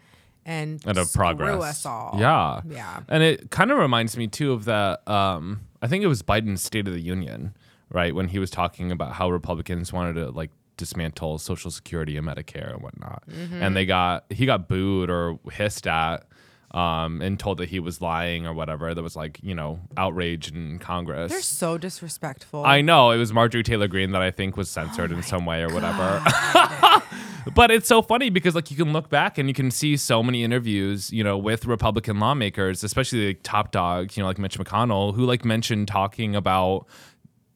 [0.46, 1.62] and, And of screw progress.
[1.64, 2.16] us all.
[2.20, 2.62] Yeah.
[2.70, 3.02] Yeah.
[3.10, 5.08] And it kind of reminds me too of that.
[5.10, 7.56] Um, I think it was Biden's State of the Union,
[7.90, 8.14] right?
[8.14, 12.74] When he was talking about how Republicans wanted to like dismantle Social Security and Medicare
[12.74, 13.62] and whatnot, Mm-hmm.
[13.62, 16.26] and they got he got booed or hissed at.
[16.72, 18.94] Um, and told that he was lying or whatever.
[18.94, 21.32] There was like, you know, outrage in Congress.
[21.32, 22.66] They're so disrespectful.
[22.66, 25.46] I know it was Marjorie Taylor Greene that I think was censored Oh in some
[25.46, 26.22] way or whatever.
[27.54, 30.24] but it's so funny because like you can look back and you can see so
[30.24, 34.58] many interviews, you know, with Republican lawmakers, especially like top dogs, you know, like Mitch
[34.58, 36.86] McConnell, who like mentioned talking about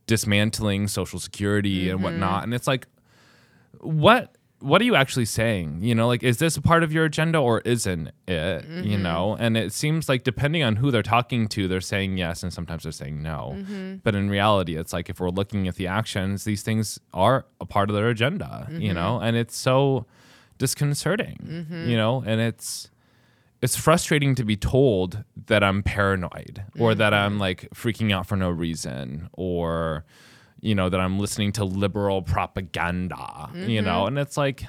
[0.08, 2.04] dismantling Social Security and Mm-hmm.
[2.04, 2.88] whatnot, and it's like,
[3.80, 4.36] what?
[4.62, 5.80] What are you actually saying?
[5.84, 8.66] You know, like, is this a part of your agenda or isn't it?
[8.66, 9.04] You Mm-hmm.
[9.04, 12.52] know, and it seems like depending on who they're talking to, they're saying yes, and
[12.52, 13.54] sometimes they're saying no.
[13.56, 13.96] Mm-hmm.
[14.04, 17.66] But in reality, it's like if we're looking at the actions, these things are a
[17.66, 18.82] part of their agenda, Mm-hmm.
[18.82, 20.06] you know, and it's so
[20.58, 22.90] disconcerting, you know, and it's
[23.62, 27.42] it's frustrating to be told that I'm paranoid or that I'm Mm-hmm.
[27.42, 30.06] like freaking out for no reason or
[30.62, 34.08] you know that I'm listening to liberal propaganda, you know, Mm-hmm.
[34.08, 34.66] and it's like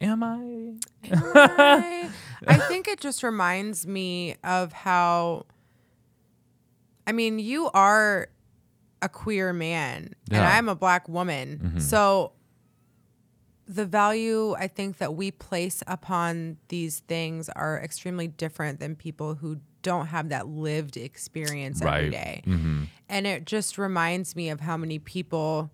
[0.00, 0.74] am I?
[1.12, 2.10] I,
[2.46, 5.46] I think it just reminds me of how
[7.06, 8.28] I mean, you are
[9.02, 11.80] a queer man and I'm a black woman.
[11.80, 12.32] So
[13.72, 19.36] the value I think that we place upon these things are extremely different than people
[19.36, 22.10] who don't have that lived experience every Right.
[22.10, 22.42] day.
[22.46, 22.84] Mm-hmm.
[23.08, 25.70] And it just reminds me of how many people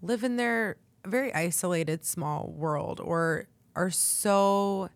[0.00, 4.88] live in their very isolated small world or are so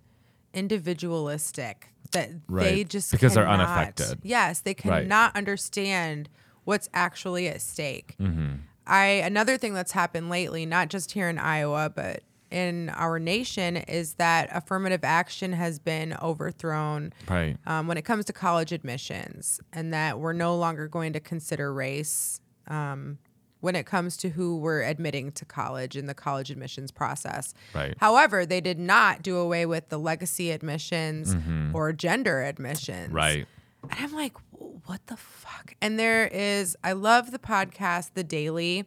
[0.55, 4.19] individualistic that they just Because they're unaffected.
[4.23, 5.03] Yes, they Right.
[5.03, 6.29] cannot understand
[6.65, 8.17] what's actually at stake.
[8.19, 8.55] Mm-hmm.
[8.87, 13.77] I another thing that's happened lately, not just here in Iowa, but in our nation,
[13.77, 17.57] is that affirmative action has been overthrown Right.
[17.67, 21.73] um, when it comes to college admissions, and that we're no longer going to consider
[21.73, 23.19] race um,
[23.61, 27.53] when it comes to who we're admitting to college in the college admissions process.
[27.75, 27.95] Right.
[27.99, 31.37] However, they did not do away with the legacy admissions
[31.75, 33.09] or gender admissions.
[33.09, 33.17] Mm-hmm.
[33.17, 33.47] Right.
[33.83, 34.35] And I'm like,
[34.87, 35.75] what the fuck?
[35.83, 38.87] And there is, I love the podcast, The Daily,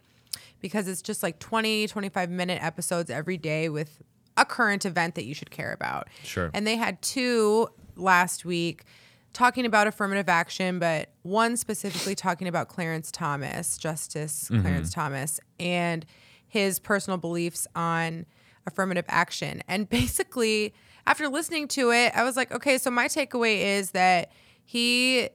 [0.63, 4.01] because it's just like 20, 25 minute episodes every day with
[4.37, 6.07] a current event that you should care about.
[6.23, 6.49] Sure.
[6.53, 8.85] And they had two last week
[9.33, 14.61] talking about affirmative action, but one specifically talking about Clarence Thomas, Justice mm-hmm.
[14.61, 16.05] Clarence Thomas, and
[16.47, 18.25] his personal beliefs on
[18.65, 19.61] affirmative action.
[19.67, 20.73] And basically,
[21.05, 24.31] after listening to it, I was like, okay, so my takeaway is that
[24.63, 25.27] he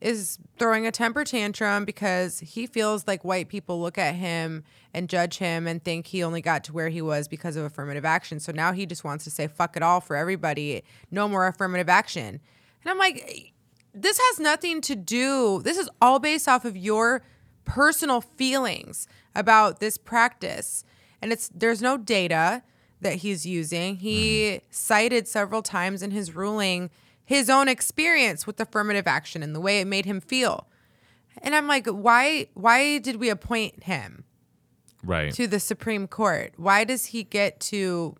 [0.00, 5.08] is throwing a temper tantrum because he feels like white people look at him and
[5.08, 8.40] judge him and think he only got to where he was because of affirmative action.
[8.40, 10.82] So now he just wants to say fuck it all for everybody.
[11.10, 12.40] No more affirmative action.
[12.82, 13.52] And I'm like
[13.92, 15.60] this has nothing to do.
[15.62, 17.22] This is all based off of your
[17.64, 20.84] personal feelings about this practice.
[21.20, 22.62] And it's there's no data
[23.00, 23.96] that he's using.
[23.96, 24.64] He mm-hmm.
[24.70, 26.90] cited several times in his ruling
[27.30, 30.66] his own experience with affirmative action and the way it made him feel.
[31.40, 34.24] And I'm like, why why did we appoint him
[35.04, 35.32] Right.
[35.34, 36.54] to the Supreme Court?
[36.56, 38.16] Why does he get to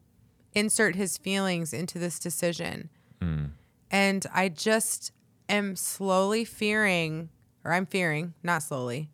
[0.54, 2.88] insert his feelings into this decision?
[3.20, 3.46] Hmm.
[3.90, 5.10] And I just
[5.48, 7.30] am slowly fearing,
[7.64, 9.10] or I'm fearing, not slowly,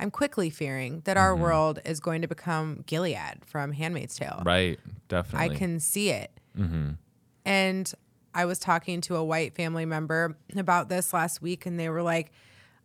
[0.00, 1.42] I'm quickly fearing that our mm-hmm.
[1.44, 4.42] world is going to become Gilead from Handmaid's Tale.
[4.44, 4.80] right.
[5.06, 5.54] Definitely.
[5.54, 6.32] I can see it.
[6.58, 6.94] Mm-hmm.
[7.44, 7.94] And
[8.34, 12.02] I was talking to a white family member about this last week, and they were
[12.02, 12.32] like,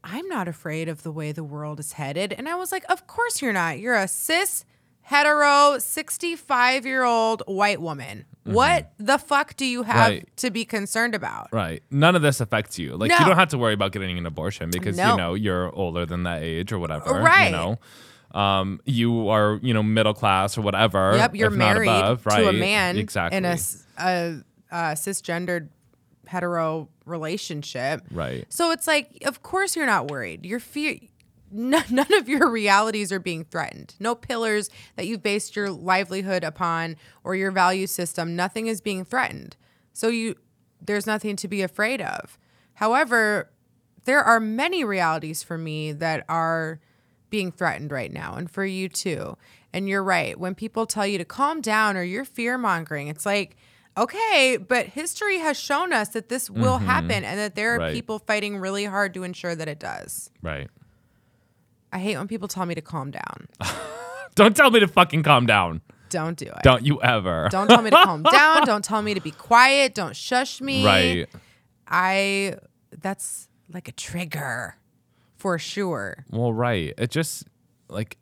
[0.03, 2.31] I'm not afraid of the way the world is headed.
[2.33, 3.79] And I was like, Of course you're not.
[3.79, 4.63] You're a cis,
[5.01, 8.25] hetero, 65 year old white woman.
[8.45, 9.99] What the fuck do you have Mm-hmm.
[10.09, 10.37] Right.
[10.37, 11.49] to be concerned about?
[11.51, 11.83] Right.
[11.91, 12.95] None of this affects you.
[12.95, 13.17] Like No.
[13.19, 15.11] you don't have to worry about getting an abortion because No.
[15.11, 17.11] you know you're older than that age or whatever.
[17.21, 17.45] Right.
[17.47, 17.79] You know.
[18.39, 21.15] Um, you are, you know, middle class or whatever.
[21.17, 22.41] Yep, you're married above, right?
[22.43, 23.37] to a man Exactly.
[23.37, 23.57] in a,
[23.97, 24.37] a,
[24.71, 25.69] a cisgendered
[26.27, 28.03] hetero relationship.
[28.11, 28.45] Right.
[28.49, 30.45] So it's like, of course you're not worried.
[30.45, 30.97] Your fear,
[31.51, 33.95] none, none of your realities are being threatened.
[33.99, 38.35] No pillars that you've based your livelihood upon or your value system.
[38.35, 39.57] Nothing is being threatened.
[39.93, 40.35] So you,
[40.81, 42.37] there's nothing to be afraid of.
[42.75, 43.51] However,
[44.05, 46.79] there are many realities for me that are
[47.29, 49.37] being threatened right now, and for you too.
[49.71, 50.39] And you're right.
[50.39, 53.55] When people tell you to calm down or you're fear mongering, it's like,
[53.99, 56.85] okay, but history has shown us that this will mm-hmm.
[56.85, 57.93] happen and that there are Right.
[57.93, 60.31] people fighting really hard to ensure that it does.
[60.41, 60.69] Right.
[61.91, 63.47] I hate when people tell me to calm down.
[64.35, 65.81] Don't tell me to fucking calm down.
[66.09, 66.63] Don't do it.
[66.63, 67.47] Don't you ever.
[67.51, 68.65] Don't tell me to calm down.
[68.65, 69.93] Don't tell me to be quiet.
[69.93, 70.85] Don't shush me.
[70.85, 71.27] Right.
[71.87, 72.55] I,
[72.99, 74.75] that's like a trigger
[75.37, 76.25] for sure.
[76.31, 76.93] Well, right.
[76.97, 77.45] It just
[77.89, 78.17] like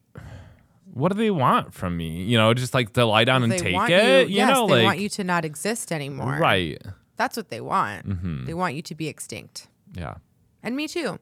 [0.97, 2.23] what do they want from me?
[2.23, 4.27] You know, just like to lie down and they take want it.
[4.29, 6.37] you, You, yes, know, they like want you to not exist anymore.
[6.39, 6.81] right.
[7.15, 8.07] That's what they want.
[8.07, 8.45] Mm-hmm.
[8.45, 9.67] They want you to be extinct.
[9.93, 10.15] Yeah.
[10.61, 11.19] And me too.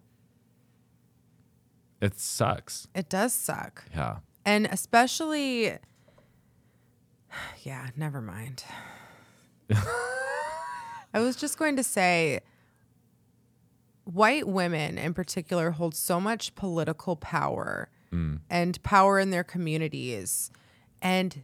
[2.02, 2.88] It sucks.
[2.94, 3.86] It does suck.
[3.94, 4.18] Yeah.
[4.44, 5.78] And especially,
[7.64, 8.64] yeah, never mind.
[11.14, 12.42] I was just going to say,
[14.04, 18.40] white women in particular hold so much political power Mm.
[18.50, 20.50] and power in their communities.
[21.02, 21.44] And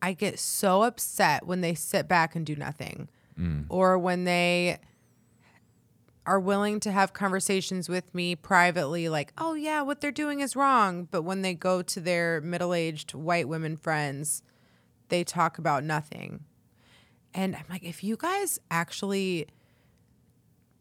[0.00, 3.66] I get so upset when they sit back and do nothing mm.
[3.68, 4.80] or when they
[6.26, 10.56] are willing to have conversations with me privately, like, oh, yeah, what they're doing is
[10.56, 11.08] wrong.
[11.10, 14.42] But when they go to their middle aged white women friends,
[15.08, 16.44] they talk about nothing.
[17.34, 19.46] And I'm like, if you guys actually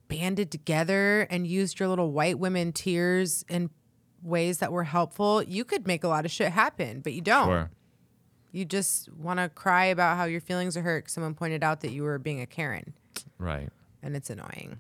[0.08, 3.70] banded together and used your little white women tears in
[4.24, 7.48] ways that were helpful, you could make a lot of shit happen, but you don't.
[7.48, 7.70] Sure.
[8.52, 11.10] You just want to cry about how your feelings are hurt.
[11.10, 12.94] someone pointed out that you were being a Karen.
[13.38, 13.70] Right.
[14.04, 14.78] and it's annoying.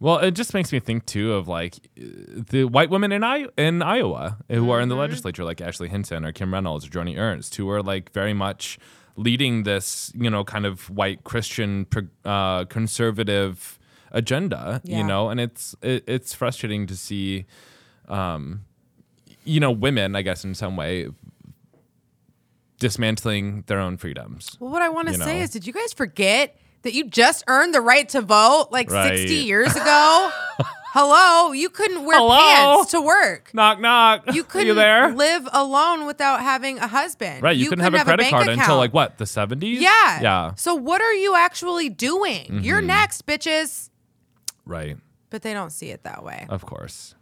[0.00, 3.80] Well, it just makes me think too of like the white women in I- in
[3.82, 7.54] Iowa who are in the legislature, like Ashley Hinson or Kim Reynolds or Joni Ernst,
[7.54, 8.78] who are like very much
[9.16, 11.86] leading this, you know, kind of white Christian
[12.24, 13.78] uh, conservative
[14.10, 14.98] agenda, Yeah.
[14.98, 17.46] you know, and it's it, it's frustrating to see,
[18.08, 18.64] um,
[19.44, 21.08] you know, women, I guess, in some way
[22.78, 24.56] dismantling their own freedoms.
[24.60, 25.44] Well, what I want to You say know.
[25.44, 29.16] is, did you guys forget that you just earned the right to vote like Right.
[29.18, 30.30] 60 years ago?
[30.92, 32.36] Hello, you couldn't wear Hello?
[32.76, 33.52] pants to work.
[33.52, 34.32] Knock knock.
[34.32, 35.12] You couldn't you there?
[35.12, 37.42] live alone without having a husband.
[37.42, 39.80] Right, you, couldn't have a credit bank card until like what the seventies.
[39.80, 40.20] Yeah.
[40.22, 40.56] yeah, Mm-hmm.
[40.56, 42.60] So what are you actually doing?
[42.62, 43.90] You're next, bitches.
[44.64, 44.96] right.
[45.30, 46.46] But they don't see it that way.
[46.48, 47.16] Of course.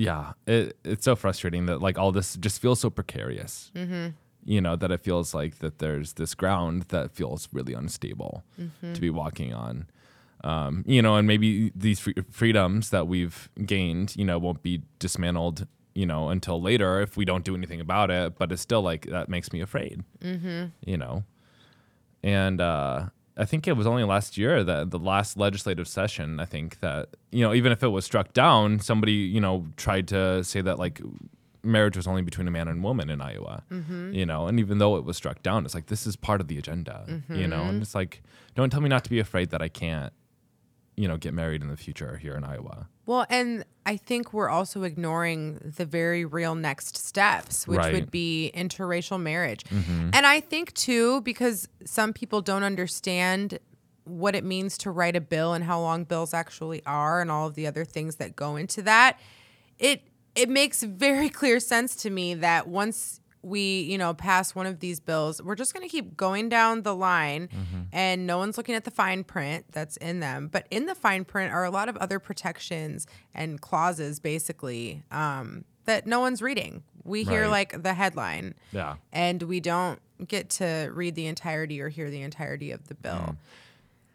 [0.00, 3.70] Yeah, it it's so frustrating that like all this just feels so precarious.
[3.74, 4.08] Mm-hmm.
[4.44, 8.94] You know that it feels like that there's this ground that feels really unstable Mm-hmm.
[8.94, 9.86] to be walking on.
[10.42, 14.80] Um, you know, and maybe these free- freedoms that we've gained, you know, won't be
[14.98, 18.38] dismantled, you know, until later if we don't do anything about it.
[18.38, 20.02] But it's still like that makes me afraid.
[20.22, 20.64] Mm-hmm.
[20.86, 21.24] You know,
[22.22, 23.10] and uh,
[23.40, 26.38] I think it was only last year that the last legislative session.
[26.40, 30.08] I think that you know, even if it was struck down, somebody you know tried
[30.08, 31.00] to say that like
[31.62, 33.62] marriage was only between a man and woman in Iowa.
[33.72, 34.12] Mm-hmm.
[34.12, 36.48] You know, and even though it was struck down, it's like this is part of
[36.48, 37.22] the agenda.
[37.30, 37.82] You know, and mm-hmm.
[37.82, 38.22] it's like
[38.54, 40.12] don't tell me not to be afraid that I can't,
[41.00, 42.88] you know, get married in the future here in Iowa.
[43.06, 47.86] Well, and I think we're also ignoring the very real next steps, which Right.
[47.86, 47.94] Mm-hmm.
[48.00, 49.64] would be interracial marriage.
[49.70, 53.58] And I think too, because some people don't understand
[54.04, 57.46] what it means to write a bill and how long bills actually are and all
[57.46, 59.18] of the other things that go into that,
[59.78, 60.02] it
[60.34, 64.80] it makes very clear sense to me that once we, you know, pass one of
[64.80, 67.48] these bills, we're just going to keep going down the line
[67.92, 70.48] and no one's looking at the fine print that's in them.
[70.48, 75.64] But in the fine print are a lot of other protections and clauses basically um,
[75.86, 76.82] that no one's reading.
[77.04, 78.96] We hear like the headline Yeah.
[79.12, 79.98] and we don't
[80.28, 83.36] get to read the entirety or hear the entirety of the bill.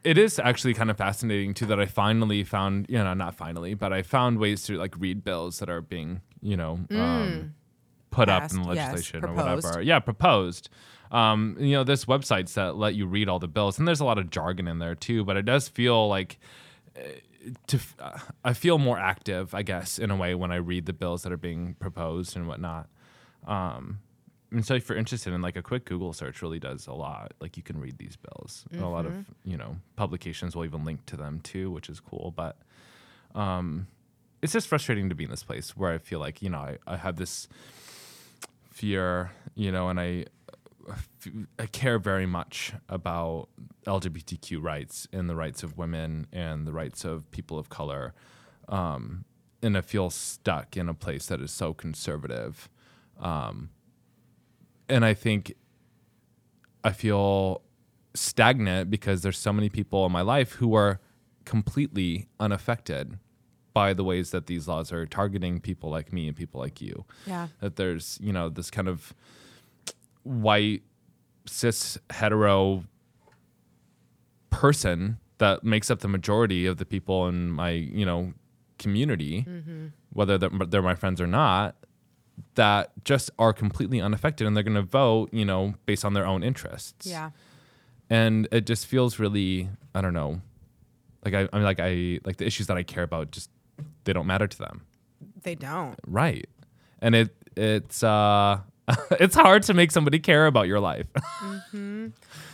[0.03, 3.73] it is actually kind of fascinating too that I finally found, you know, not finally,
[3.73, 7.55] but I found ways to like read bills that are being, you know, um,
[8.15, 9.81] put up in the Passed, yes, legislation or whatever.
[9.81, 10.69] Yeah, proposed.
[11.11, 14.05] Um, you know, there's websites that let you read all the bills, and there's a
[14.05, 15.23] lot of jargon in there too.
[15.23, 16.39] But it does feel like
[16.97, 17.01] uh,
[17.67, 20.93] to uh, I feel more active, I guess, in a way when I read the
[20.93, 22.89] bills that are being proposed and whatnot.
[23.45, 23.99] Um,
[24.51, 27.33] and so if you're interested in like a quick Google search really does a lot.
[27.39, 28.65] Like you can read these bills.
[28.71, 31.99] And a lot of, you know, publications will even link to them too, which is
[31.99, 32.33] cool.
[32.35, 32.57] But
[33.33, 33.87] um
[34.41, 36.77] it's just frustrating to be in this place where I feel like, you know, I,
[36.85, 37.47] I have this
[38.75, 40.25] fear, you know, and I
[41.57, 43.47] I care very much about
[43.87, 48.13] LGBTQ rights and the rights of women and the rights of people of color.
[48.67, 49.25] Um,
[49.63, 52.69] and I feel stuck in a place that is so conservative.
[53.19, 53.69] Um,
[54.87, 55.53] and I think
[56.83, 57.61] I feel
[58.13, 60.99] stagnant because there's so many people in my life who are
[61.45, 63.17] completely unaffected
[63.75, 67.03] by the ways that these laws are targeting people like me and people like you.
[67.27, 67.49] Yeah.
[67.59, 69.13] That there's, you know, this kind of
[70.23, 70.81] white
[71.45, 72.85] cis hetero
[74.49, 78.33] person that makes up the majority of the people in my, you know,
[78.79, 79.87] community, mm-hmm.
[80.13, 81.75] whether they're, they're my friends or not,
[82.55, 86.25] that just are completely unaffected and they're going to vote, you know, based on their
[86.25, 87.05] own interests.
[87.05, 87.31] Yeah.
[88.09, 90.39] And it just feels really, I don't know,
[91.25, 93.49] like I, I'm like I like the issues that I care about just
[94.05, 94.85] they don't matter to them,
[95.43, 95.99] They don't.
[96.07, 96.47] right?
[97.01, 98.59] And it it's uh
[99.19, 101.07] it's hard to make somebody care about your life.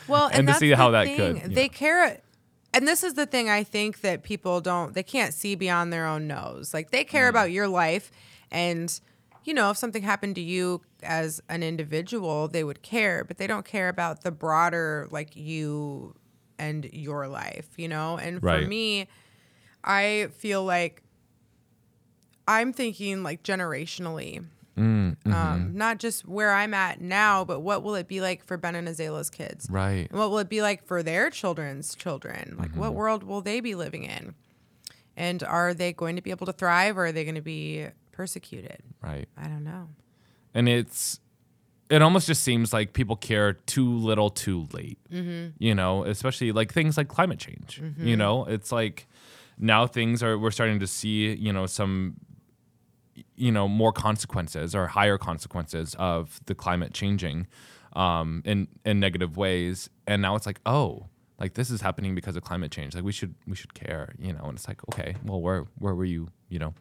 [0.08, 1.16] Well, and, And to see how that thing.
[1.40, 1.70] could, They know.
[1.74, 2.20] care,
[2.74, 4.94] and this is the thing I think that people don't.
[4.94, 6.74] They can't see beyond their own nose.
[6.74, 7.08] Like they Mm.
[7.10, 8.12] care about your life,
[8.52, 9.00] and
[9.44, 13.48] you know if something happened to you as an individual, they would care, but they
[13.48, 16.16] don't care about the broader like you
[16.60, 17.68] and your life.
[17.78, 19.08] You know, and for me,
[19.84, 21.04] I feel like
[22.60, 24.46] I'm thinking like generationally.
[24.78, 25.34] Mm, mm-hmm.
[25.34, 28.74] Um, not just where I'm at now, but what will it be like for Ben
[28.76, 29.68] and Azalea's kids?
[29.70, 30.10] right.
[30.10, 32.56] And what will it be like for their children's children?
[32.58, 32.80] Like, Mm-hmm.
[32.80, 34.34] what world will they be living in?
[35.18, 37.88] And are they going to be able to thrive or are they going to be
[38.14, 38.82] persecuted?
[39.04, 39.28] Right.
[39.38, 39.90] I don't know.
[40.54, 41.20] and it's
[41.90, 44.98] it almost just seems like people care too little too late
[45.60, 49.08] you know especially like things like climate change you know it's like
[49.58, 52.16] now things are we're starting to see you know some
[53.46, 57.48] you know more consequences or higher consequences of the climate changing
[57.94, 61.08] um in in negative ways and now it's like oh
[61.40, 62.94] like this is happening because of climate change.
[62.94, 64.44] Like we should we should care, you know.
[64.44, 66.76] And it's like, okay, well, where where were you, you know,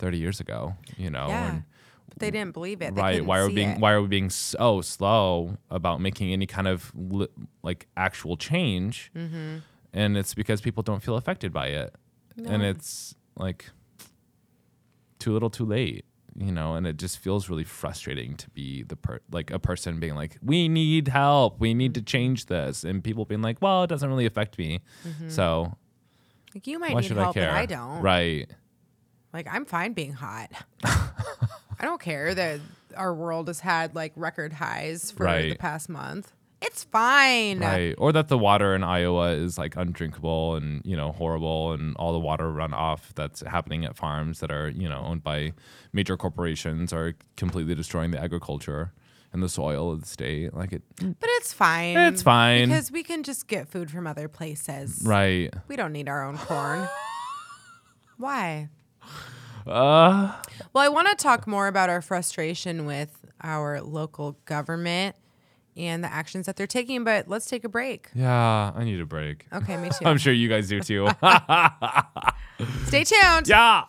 [0.00, 1.28] 30 years ago, you know?
[1.28, 1.48] Yeah.
[1.52, 1.62] And,
[2.10, 2.94] But they didn't believe it.
[2.94, 3.80] They right why are we being it.
[3.80, 7.32] why are we being so slow about making any kind of li-
[7.62, 9.60] like actual change Mm-hmm.
[9.94, 11.94] and it's because people don't feel affected by it
[12.36, 13.70] and it's like
[15.22, 16.04] too little too late
[16.36, 20.00] you know and it just feels really frustrating to be the per like a person
[20.00, 21.60] being like we need help.
[21.60, 22.06] We need to mm-hmm.
[22.06, 22.84] change this.
[22.84, 24.80] And people being like well it doesn't really affect me.
[25.06, 25.28] Mm-hmm.
[25.28, 25.76] So
[26.54, 27.50] Like you might why need should help, i care?
[27.50, 28.00] I don't.
[28.00, 28.50] right.
[29.32, 30.50] Like I'm fine being hot.
[30.84, 32.60] I don't care that
[32.96, 36.32] our world has had like record highs for the past month.
[36.64, 37.58] It's fine.
[37.58, 37.94] Right.
[37.98, 42.12] Or that the water in Iowa is like undrinkable and, you know, horrible and all
[42.12, 45.52] the water runoff that's happening at farms that are, you know, owned by
[45.92, 48.92] major corporations are completely destroying the agriculture
[49.32, 50.54] and the soil of the state.
[50.54, 51.96] Like it But it's fine.
[51.96, 52.68] It's fine.
[52.68, 55.02] Because we can just get food from other places.
[55.04, 55.52] right.
[55.68, 56.88] We don't need our own corn.
[58.18, 58.68] Why?
[59.66, 60.36] Uh
[60.72, 65.16] Well, I want to talk more about our frustration with our local government
[65.76, 68.08] and the actions that they're taking, but let's take a break.
[68.14, 69.46] yeah, I need a break.
[69.52, 70.04] Okay, me too.
[70.06, 71.08] I'm sure you guys do too.
[72.86, 73.48] Stay tuned.
[73.48, 73.84] yeah.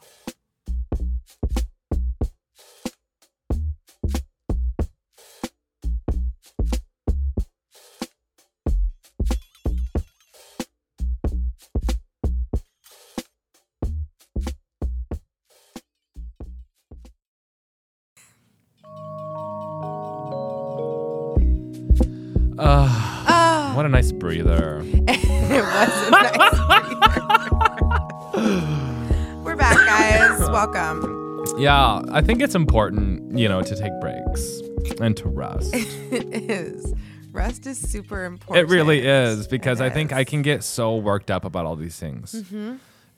[31.01, 31.43] Welcome.
[31.57, 34.61] Yeah, I think it's important, you know, to take breaks
[34.99, 35.73] and to rest.
[36.11, 36.93] It is.
[37.31, 38.69] Rest is super important.
[38.69, 40.13] it really is because It I think.
[40.13, 42.43] I can get so worked up about all these things.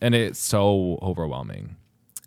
[0.01, 1.75] And it's so overwhelming.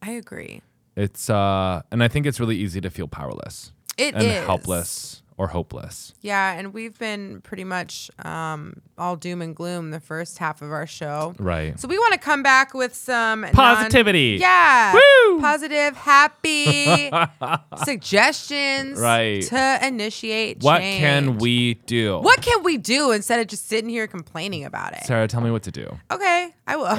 [0.02, 0.60] I agree.
[0.96, 4.44] It's uh and I think it's really easy to feel powerless It and is.
[4.44, 6.12] helpless or hopeless.
[6.20, 10.72] Yeah, and we've been pretty much um, all doom and gloom the first half of
[10.72, 11.34] our show.
[11.38, 11.78] Right.
[11.78, 14.38] So we want to come back with some non- Positivity.
[14.40, 14.92] yeah.
[14.94, 15.40] Woo!
[15.40, 17.10] Positive, happy
[17.84, 19.42] suggestions Right.
[19.42, 21.00] to initiate What change.
[21.00, 22.18] can we do?
[22.18, 25.04] What can we do instead of just sitting here complaining about it?
[25.04, 25.96] Sarah, tell me what to do.
[26.10, 26.86] Okay, I will.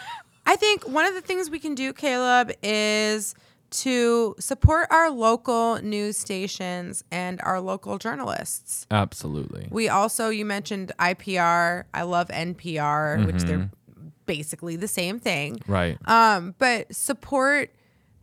[0.46, 3.34] I think one of the things we can do, Caleb, is
[3.70, 8.86] to support our local news stations and our local journalists.
[8.90, 9.68] Absolutely.
[9.70, 11.84] We also, you mentioned IPR.
[11.94, 14.08] I love NPR, which they're Mm-hmm.
[14.26, 15.60] basically the same thing.
[15.66, 15.98] Right.
[16.06, 17.70] Um, but support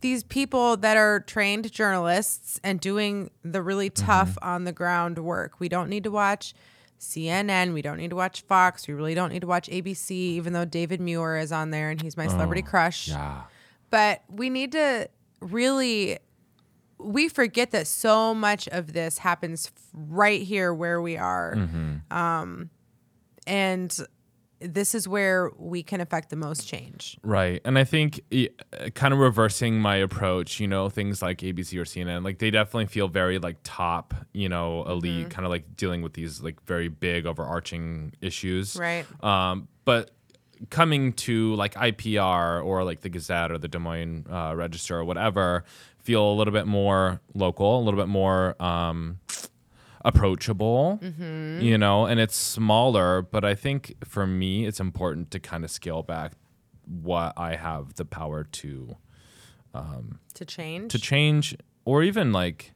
[0.00, 4.06] these people that are trained journalists and doing the really Mm-hmm.
[4.06, 5.58] tough on the ground work.
[5.60, 6.54] We don't need to watch
[7.00, 7.72] CNN.
[7.74, 8.86] We don't need to watch Fox.
[8.88, 12.00] We really don't need to watch ABC, even though David Muir is on there and
[12.02, 13.08] he's my celebrity crush.
[13.10, 13.42] Oh, yeah.
[13.90, 15.08] But we need to
[15.40, 16.18] really,
[16.98, 21.54] we forget that so much of this happens right here where we are.
[22.10, 22.70] Um,
[23.46, 23.96] and
[24.60, 27.16] this is where we can affect the most change.
[27.22, 27.60] Right.
[27.64, 31.84] And I think uh, kind of reversing my approach, you know, things like ABC or
[31.84, 35.28] CNN, like they definitely feel very like top, you know, elite, Mm-hmm.
[35.28, 38.74] kind of like dealing with these like very big overarching issues.
[38.74, 39.06] Right.
[39.22, 40.10] Um, but
[40.70, 45.04] coming to like IPR or like the Gazette or the Des Moines uh, Register or
[45.04, 45.64] whatever
[45.98, 49.18] feel a little bit more local, a little bit more um,
[50.04, 50.98] approachable,
[51.60, 53.22] you know, and it's smaller.
[53.22, 56.32] But I think for me, it's important to kind of scale back
[56.86, 58.96] what I have the power to
[59.74, 60.92] um, To change.
[60.92, 62.72] to change or even like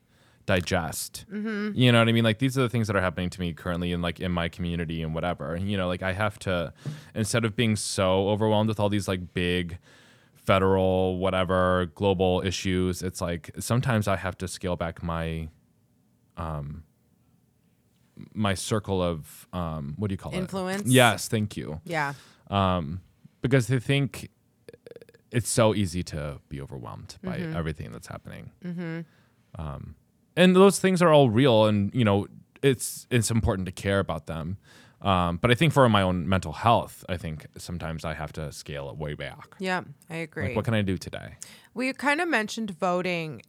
[0.46, 1.24] digest.
[1.32, 2.24] You know what I mean?
[2.24, 4.48] Like these are the things that are happening to me currently in like in my
[4.48, 5.56] community and whatever.
[5.56, 6.72] You know, like I have to
[7.14, 9.78] instead of being so overwhelmed with all these like big
[10.34, 15.48] federal whatever global issues, it's like sometimes I have to scale back my
[16.36, 16.82] um
[18.34, 20.82] my circle of um what do you call Influence?
[20.82, 20.88] it?
[20.88, 22.14] Yes, thank you yeah.
[22.50, 23.00] um,
[23.40, 24.28] because they think
[25.30, 28.50] it's so easy to be overwhelmed by everything that's happening.
[28.64, 29.04] Mhm.
[29.58, 29.94] Um,
[30.36, 32.26] and those things are all real, and you know
[32.62, 34.56] it's it's important to care about them.
[35.00, 38.52] Um, but I think for my own mental health, I think sometimes I have to
[38.52, 39.56] scale it way back.
[39.58, 40.46] Yeah, I agree.
[40.48, 41.36] Like, what can I do today?
[41.74, 43.42] we kind of mentioned voting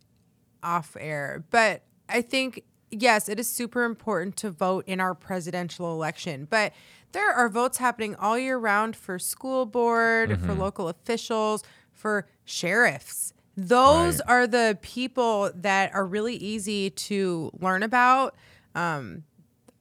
[0.64, 5.92] off air, but I think yes, it is super important to vote in our presidential
[5.94, 6.74] election, but
[7.12, 10.46] there are votes happening all year round for school board, Mm-hmm.
[10.46, 13.34] for local officials, for sheriffs.
[13.56, 14.30] Those Right.
[14.30, 18.36] are the people that are really easy to learn about.
[18.76, 19.24] Um,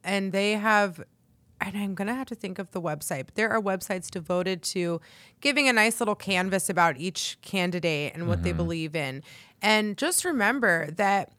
[0.04, 1.02] and they have
[1.64, 5.00] and I'm gonna have to think of the website, but there are websites devoted to
[5.40, 9.22] giving a nice little canvas about each candidate and what they believe in.
[9.62, 11.30] And just remember that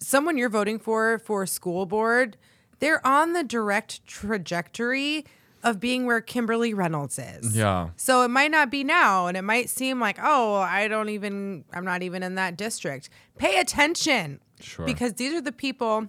[0.00, 2.36] someone you're voting for for school board,
[2.80, 5.24] they're on the direct trajectory
[5.62, 7.56] of being where Kimberly Reynolds is.
[7.56, 7.90] Yeah.
[7.96, 11.64] So it might not be now, and it might seem like, oh, I don't even,
[11.72, 13.10] I'm not even in that district.
[13.38, 14.40] Pay attention.
[14.60, 14.86] Sure.
[14.86, 16.08] Because these are the people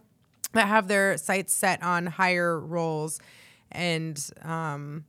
[0.54, 3.20] that have their sights set on higher roles
[3.72, 5.06] and um,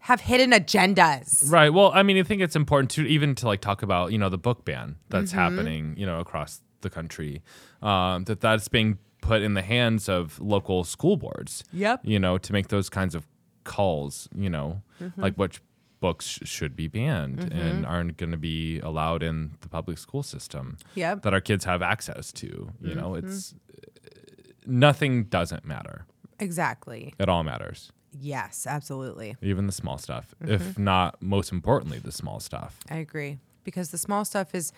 [0.00, 1.50] have hidden agendas.
[1.50, 1.72] Right.
[1.72, 4.28] Well, I mean, I think it's important to even to like talk about you know
[4.28, 7.42] the book ban that's happening you know across the country.
[7.82, 11.64] Um, that that's being put in the hands of local school boards.
[11.72, 12.00] Yep.
[12.04, 13.26] You know to make those kinds of
[13.68, 14.28] calls.
[14.34, 15.20] You know, mm-hmm.
[15.20, 15.60] like which
[16.00, 17.58] books sh- should be banned mm-hmm.
[17.58, 20.76] and aren't going to be allowed in the public school system.
[20.94, 21.22] Yep.
[21.22, 22.46] That our kids have access to.
[22.46, 22.98] You mm-hmm.
[22.98, 26.06] know, it's uh, nothing doesn't matter.
[26.38, 27.14] Exactly.
[27.18, 27.92] It all matters.
[28.20, 29.36] Yes, absolutely.
[29.42, 32.78] Even the small stuff, if not most importantly, the small stuff.
[32.88, 33.38] I agree.
[33.64, 34.72] Because the small stuff is,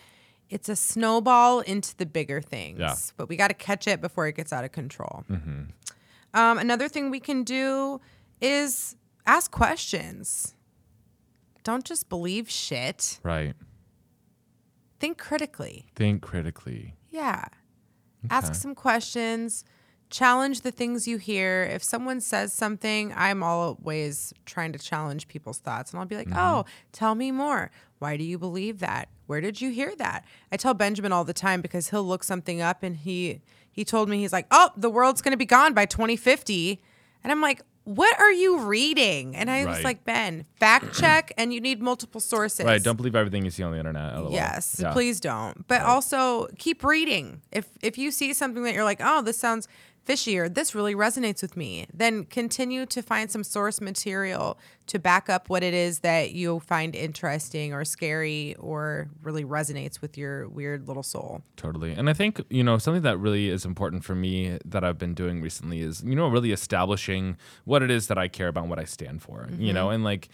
[0.49, 2.79] it's a snowball into the bigger things.
[2.79, 2.95] Yeah.
[3.15, 5.23] But we got to catch it before it gets out of control.
[6.33, 8.01] Um, another thing we can do
[8.41, 10.55] is ask questions.
[11.63, 13.19] Don't just believe shit.
[13.23, 13.53] Right.
[14.99, 15.87] Think critically.
[15.95, 16.95] Think critically.
[17.09, 17.45] Yeah.
[18.29, 19.63] Ask some questions.
[20.09, 21.63] Challenge the things you hear.
[21.63, 25.91] If someone says something, I'm always trying to challenge people's thoughts.
[25.91, 26.37] And I'll be like, mm-hmm.
[26.37, 27.71] oh, tell me more.
[27.99, 29.09] Why do you believe that?
[29.27, 30.25] Where did you hear that?
[30.51, 34.09] I tell Benjamin all the time because he'll look something up and he he told
[34.09, 36.81] me he's like, "Oh, the world's going to be gone by 2050."
[37.23, 39.83] And I'm like, "What are you reading?" And I was Right.
[39.83, 42.81] like, "Ben, fact check and you need multiple sources." Right.
[42.81, 44.15] Don't believe everything you see on the internet.
[44.17, 44.31] LOL.
[44.31, 44.91] Yes, Yeah.
[44.93, 45.67] please don't.
[45.67, 47.41] But also keep reading.
[47.51, 49.67] If if you see something that you're like, oh, this sounds
[50.03, 54.99] fishy or this really resonates with me, then continue to find some source material to
[54.99, 60.17] back up what it is that you find interesting or scary or really resonates with
[60.17, 61.41] your weird little soul.
[61.55, 61.93] Totally.
[61.93, 65.13] And I think, you know, something that really is important for me that I've been
[65.13, 68.69] doing recently is, you know, really establishing what it is that I care about and
[68.69, 69.73] what I stand for, you mm-hmm.
[69.73, 70.29] know, and like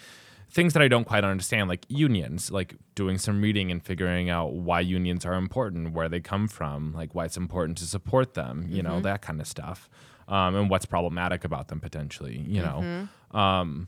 [0.50, 4.54] things that I don't quite understand, like unions, like doing some reading and figuring out
[4.54, 8.66] why unions are important, where they come from, like why it's important to support them,
[8.70, 9.90] you know, that kind of stuff.
[10.28, 13.08] Um, and what's problematic about them potentially, you know.
[13.40, 13.88] Um,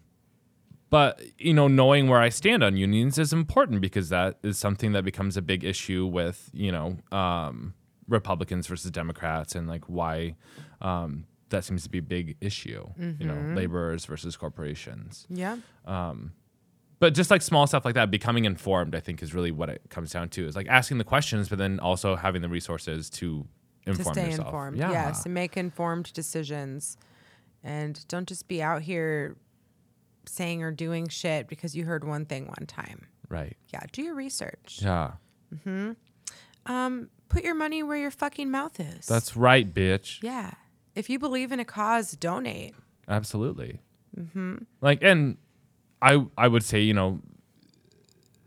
[0.89, 4.91] but you know knowing where i stand on unions is important because that is something
[4.93, 7.74] that becomes a big issue with you know um,
[8.07, 10.36] republicans versus democrats and like why
[10.82, 12.88] um, that seems to be a big issue
[13.20, 15.57] you know laborers versus corporations Yeah.
[17.00, 19.82] But just like small stuff like that becoming informed i think is really what it
[19.89, 23.45] comes down to is like asking the questions but then also having the resources to
[23.86, 24.78] To inform stay yourself informed.
[24.78, 26.97] yeah Yes, and make informed decisions.
[27.64, 29.36] And don't just be out here
[30.26, 33.08] saying or doing shit because you heard one thing one time.
[33.30, 34.80] right Yeah, do your research.
[34.82, 35.14] yeah
[35.64, 35.91] Hmm.
[36.66, 39.06] Um, put your money where your fucking mouth is.
[39.08, 40.52] that's right bitch yeah.
[40.95, 42.76] If you believe in a cause, donate.
[43.08, 43.80] Absolutely.
[44.20, 44.58] Mm-hmm.
[44.82, 45.38] Like, and
[46.02, 47.22] I I would say, you know,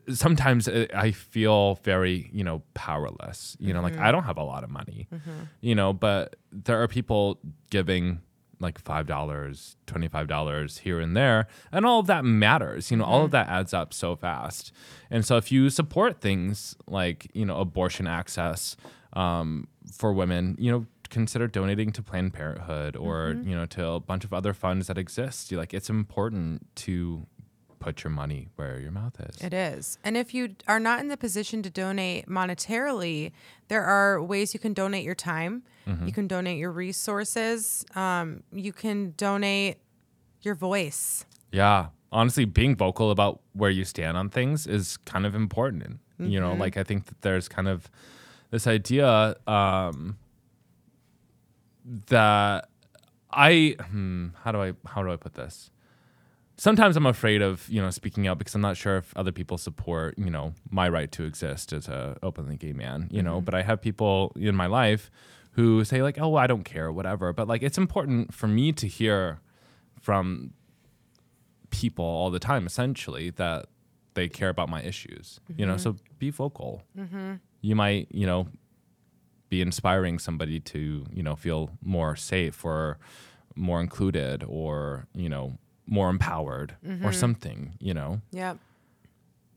[0.08, 3.56] sometimes uh, I feel very, you know, powerless.
[3.60, 5.08] You know, like I don't have a lot of money,
[5.60, 7.38] you know, but there are people
[7.70, 8.20] giving
[8.60, 12.90] like five dollars, twenty five dollars here and there, and all of that matters.
[12.90, 14.72] You know, all of that adds up so fast.
[15.10, 18.76] And so if you support things like you know abortion access
[19.14, 24.00] um, for women, you know, consider donating to Planned Parenthood or you know to a
[24.00, 25.50] bunch of other funds that exist.
[25.50, 27.26] You like it's important to
[27.82, 29.40] put your money where your mouth is.
[29.40, 29.98] It is.
[30.04, 33.32] And if you are not in the position to donate monetarily,
[33.68, 35.62] there are ways you can donate your time.
[36.04, 37.84] You can donate your resources.
[37.96, 39.78] Um, you can donate
[40.42, 41.24] your voice.
[41.50, 41.86] Yeah.
[42.12, 45.98] Honestly, being vocal about where you stand on things is kind of important.
[46.18, 47.90] You know, like I think that there's kind of
[48.52, 50.18] this idea um,
[52.06, 52.68] that
[53.32, 55.70] I hmm, how do I how do I put this?
[56.62, 59.58] Sometimes I'm afraid of you know speaking out because I'm not sure if other people
[59.58, 63.08] support you know my right to exist as a openly gay man.
[63.10, 63.46] You know, mm-hmm.
[63.46, 65.10] but I have people in my life
[65.54, 67.32] who say like, oh, I don't care, whatever.
[67.32, 69.40] But like, it's important for me to hear
[70.00, 70.52] from
[71.70, 73.66] people all the time essentially that
[74.14, 76.14] they care about my issues you know so mm-hmm.
[76.18, 77.32] be vocal mm-hmm.
[77.62, 78.46] you might you know
[79.48, 82.98] be inspiring somebody to you know feel more safe or
[83.56, 85.56] more included or you know
[85.86, 88.58] more empowered or something you know Yep.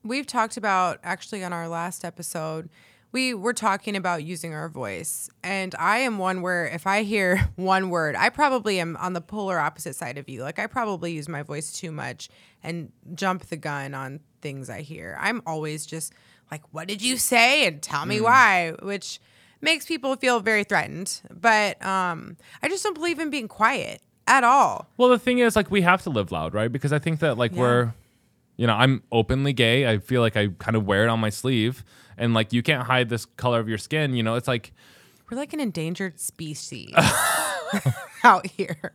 [0.04, 2.70] We've talked about actually on our last episode,
[3.12, 7.38] we were talking about using our voice, and I am one where if I hear
[7.56, 10.44] one word, I probably am on the polar opposite side of you.
[10.44, 12.30] Like I probably use my voice too much
[12.62, 15.18] and jump the gun on things I hear.
[15.20, 16.14] I'm always just
[16.52, 19.22] like, "What did you say?" and tell me why, which
[19.62, 21.22] makes people feel very threatened.
[21.32, 24.88] But um, I just don't believe in being quiet at all.
[24.98, 26.72] Well, the thing is, like, we have to live loud, right?
[26.72, 27.60] Because I think that, like, Yeah.
[27.60, 27.94] we're,
[28.58, 29.88] you know, I'm openly gay.
[29.88, 31.84] I feel like I kind of wear it on my sleeve.
[32.18, 34.14] And, like, you can't hide this color of your skin.
[34.16, 34.74] You know, it's like,
[35.30, 36.92] We're like an endangered species
[38.24, 38.94] out here.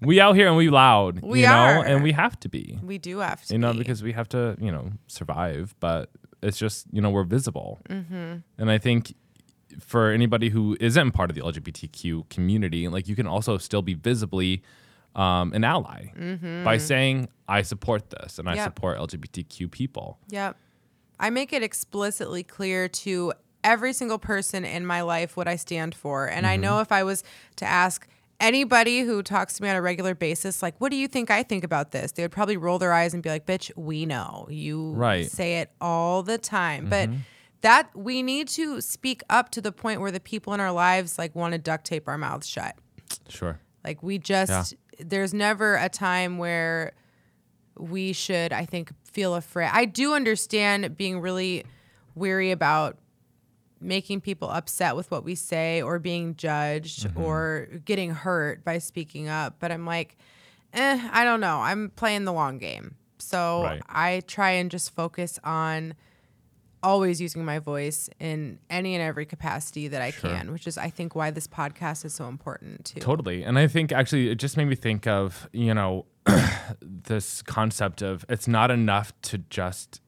[0.00, 1.84] we out here and we loud, We you know, are.
[1.84, 3.78] and we have to be, We do have to, you know, be.
[3.78, 5.74] because we have to, you know, survive.
[5.80, 6.10] But
[6.42, 7.80] it's just, you know, we're visible.
[7.88, 8.36] Mm-hmm.
[8.58, 9.14] And I think
[9.80, 13.94] for anybody who isn't part of the LGBTQ community, like, you can also still be
[13.94, 14.62] visibly
[15.14, 16.08] um, an ally
[16.64, 20.18] by saying, I support this and I support LGBTQ people.
[20.28, 20.56] Yep.
[21.18, 23.32] I make it explicitly clear to
[23.64, 26.26] every single person in my life what I stand for.
[26.26, 26.52] And Mm-hmm.
[26.52, 27.24] I know if I was
[27.56, 28.06] to ask
[28.38, 31.42] anybody who talks to me on a regular basis, like, what do you think I
[31.42, 32.12] think about this?
[32.12, 34.46] They would probably roll their eyes and be like, bitch, we know.
[34.50, 35.24] You Right.
[35.24, 35.34] Mm-hmm.
[35.34, 36.90] say it all the time.
[36.90, 37.08] But
[37.66, 41.18] that we need to speak up to the point where the people in our lives
[41.18, 42.76] like want to duct tape our mouths shut.
[43.28, 43.58] Sure.
[43.82, 46.92] Like we just there's never a time where
[47.76, 49.70] we should I think feel afraid.
[49.72, 51.64] I do understand being really
[52.14, 52.98] weary about
[53.80, 59.28] making people upset with what we say or being judged or getting hurt by speaking
[59.28, 60.16] up, but I'm like
[60.72, 61.58] eh, I don't know.
[61.58, 62.94] I'm playing the long game.
[63.18, 63.82] So Right.
[63.88, 65.94] I try and just focus on
[66.82, 70.30] always using my voice in any and every capacity that I Sure.
[70.30, 73.00] can, which is I think why this podcast is so important too.
[73.00, 73.42] Totally.
[73.42, 76.06] And I think actually it just made me think of, you know,
[76.80, 80.00] this concept of it's not enough to just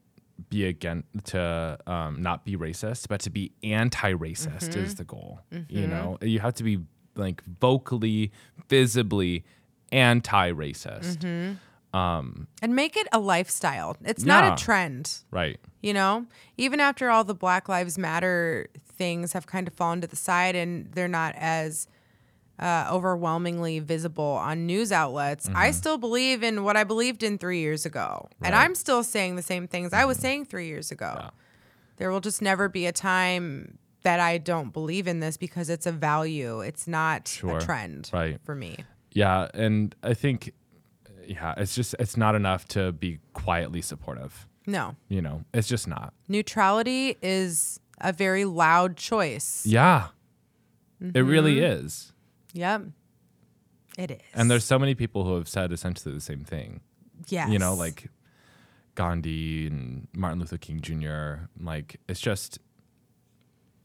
[0.49, 4.93] be again to um, not be racist, but to be anti-racist is mm-hmm.
[4.95, 5.41] the goal.
[5.51, 5.89] You mm-hmm.
[5.89, 6.79] know, you have to be
[7.15, 8.31] like vocally,
[8.69, 9.43] visibly
[9.91, 11.17] anti-racist.
[11.17, 11.53] Mm-hmm.
[11.93, 13.97] Um, and make it a lifestyle.
[14.03, 15.59] It's not a trend, Right.
[15.81, 16.27] you know?
[16.57, 20.55] Even after all the Black Lives Matter things have kind of fallen to the side
[20.55, 21.87] and they're not as
[22.59, 25.71] uh, overwhelmingly visible on news outlets, I mm-hmm.
[25.73, 28.29] still believe in what I believed in three years ago.
[28.41, 30.21] And I'm still saying the same things I was mm-hmm.
[30.21, 31.29] saying three years ago.
[31.97, 35.85] There will just never be a time that I don't believe in this because it's
[35.85, 36.61] a value.
[36.61, 37.57] It's not Sure.
[37.57, 38.39] a trend Right.
[38.43, 38.85] for me.
[39.11, 39.49] Yeah.
[39.53, 40.53] And I think,
[41.29, 44.47] yeah, it's just, it's not enough to be quietly supportive.
[44.65, 44.95] No.
[45.07, 46.13] You know, it's just not.
[46.27, 49.65] Neutrality is a very loud choice.
[49.65, 50.07] Yeah.
[51.01, 51.85] It really mm-hmm.
[51.85, 52.11] is.
[52.53, 52.83] Yep.
[53.97, 54.17] It is.
[54.33, 56.81] And there's so many people who have said essentially the same thing.
[57.27, 57.47] Yeah.
[57.47, 58.09] You know, like
[58.95, 61.47] Gandhi and Martin Luther King Jr.
[61.59, 62.59] Like it's just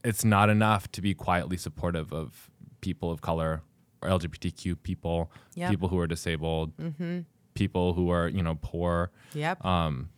[0.02, 3.62] it's not enough to be quietly supportive of people of color
[4.02, 5.70] or LGBTQ people, Yep.
[5.70, 7.20] people who are disabled, mm-hmm.
[7.54, 9.10] People who are, you know, poor.
[9.34, 9.64] Yep.
[9.64, 10.10] Um,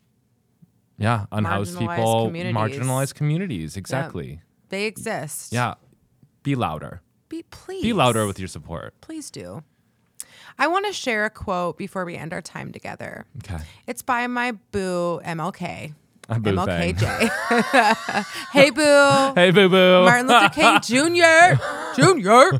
[0.98, 2.56] yeah, unhoused Marginalized people, communities.
[2.56, 3.76] marginalized communities.
[3.76, 4.40] Exactly.
[4.70, 5.52] they exist.
[5.52, 5.74] Yeah.
[6.42, 7.02] Be louder.
[7.28, 7.82] Be please.
[7.82, 8.94] Be louder with your support.
[9.00, 9.62] Please do.
[10.58, 13.26] I want to share a quote before we end our time together.
[13.38, 13.62] Okay.
[13.86, 15.92] It's by my boo MLK.
[16.28, 16.52] A boo.
[16.56, 18.26] MLKJ.
[18.52, 19.32] hey boo.
[19.34, 20.04] Hey, boo boo.
[20.04, 21.60] Martin Luther King Jr.
[21.94, 22.56] Jr.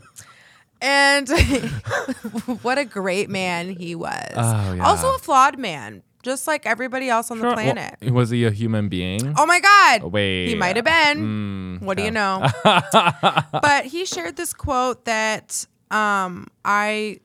[0.81, 1.29] And
[2.63, 4.33] what a great man he was.
[4.37, 4.87] Oh, yeah.
[4.87, 7.55] Also a flawed man, just like everybody else on the Sure.
[7.57, 7.97] Well, planet.
[8.13, 9.35] was he a human being?
[9.39, 10.13] Oh my God.
[10.13, 10.49] Wait.
[10.49, 11.79] He might have been.
[11.81, 12.47] what do you know?
[12.65, 17.21] but he shared this quote that um, I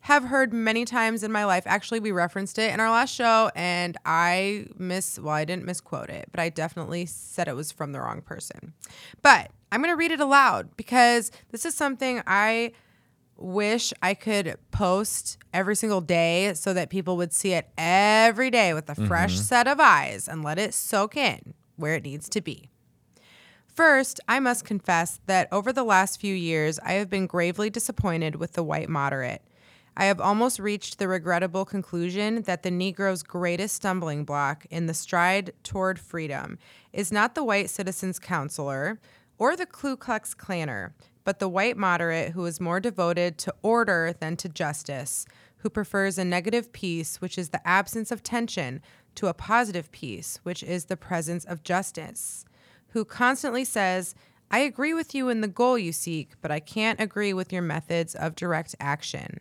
[0.00, 1.64] have heard many times in my life.
[1.66, 6.08] Actually, we referenced it in our last show, and I miss, well, I didn't misquote
[6.08, 8.72] it, but I definitely said it was from the wrong person.
[9.20, 12.72] But I'm going to read it aloud because this is something I
[13.38, 18.74] wish I could post every single day so that people would see it every day
[18.74, 19.06] with a mm-hmm.
[19.06, 22.70] fresh set of eyes and let it soak in where it needs to be.
[23.66, 28.34] First, I must confess that over the last few years, I have been gravely disappointed
[28.34, 29.42] with the white moderate.
[29.96, 34.94] I have almost reached the regrettable conclusion that the Negro's greatest stumbling block in the
[34.94, 36.58] stride toward freedom
[36.92, 39.00] is not the white citizens' counselor
[39.38, 40.92] or the Ku Klux Klanner,
[41.28, 45.26] but the white moderate who is more devoted to order than to justice,
[45.58, 48.80] who prefers a negative peace, which is the absence of tension,
[49.14, 52.46] to a positive peace, which is the presence of justice
[52.92, 54.14] who constantly says,
[54.50, 57.60] I agree with you in the goal you seek, but I can't agree with your
[57.60, 59.40] methods of direct action.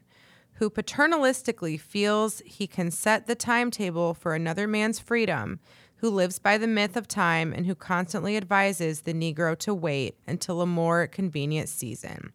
[0.56, 5.62] Who paternalistically feels he can set the timetable for another man's freedom,
[5.98, 10.16] who lives by the myth of time and who constantly advises the Negro to wait
[10.28, 12.32] until a more convenient season.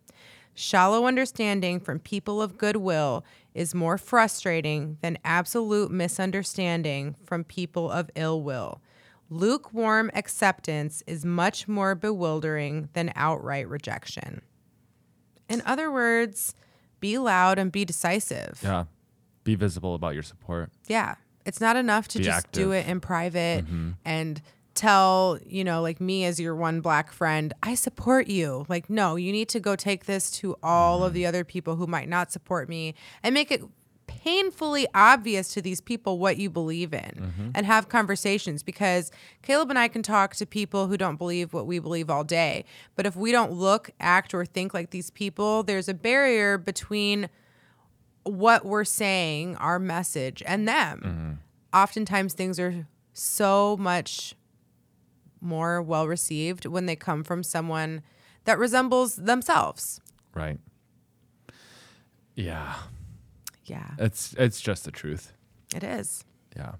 [0.54, 8.10] Shallow understanding from people of goodwill is more frustrating than absolute misunderstanding from people of
[8.14, 8.82] ill will.
[9.30, 14.42] Lukewarm acceptance is much more bewildering than outright rejection.
[15.48, 16.54] In other words,
[17.00, 18.60] be loud and be decisive.
[18.62, 18.84] Yeah.
[19.44, 20.70] Be visible about your support.
[20.86, 21.14] Yeah.
[21.44, 23.90] It's not enough to Be just do it in private mm-hmm.
[24.04, 24.40] and
[24.74, 28.64] tell, you know, like me as your one black friend, I support you.
[28.68, 31.28] Like, no, you need to go take this to all of the mm.
[31.28, 33.62] other people who might not support me and make it
[34.06, 37.50] painfully obvious to these people what you believe in mm-hmm.
[37.54, 39.10] and have conversations because
[39.42, 42.64] Caleb and I can talk to people who don't believe what we believe all day.
[42.94, 47.28] But if we don't look, act, or think like these people, there's a barrier between
[48.24, 51.40] what we're saying, our message, and them.
[51.74, 54.34] Oftentimes, things are so much
[55.40, 58.02] more well received when they come from someone
[58.44, 60.00] that resembles themselves.
[60.34, 60.58] Right.
[62.34, 62.74] Yeah.
[63.64, 65.32] Yeah, It's it's just the truth.
[65.74, 66.24] it is.
[66.56, 66.72] Yeah.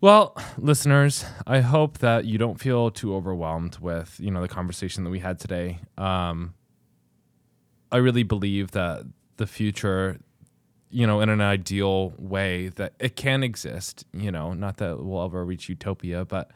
[0.00, 5.04] Well, listeners, I hope that you don't feel too overwhelmed with, you know, the conversation
[5.04, 5.78] that we had today.
[5.96, 6.54] Um,
[7.92, 9.04] I really believe that
[9.42, 10.18] the future,
[10.90, 15.24] you know, in an ideal way, that it can exist, you know, not that we'll
[15.24, 16.50] ever reach utopia, but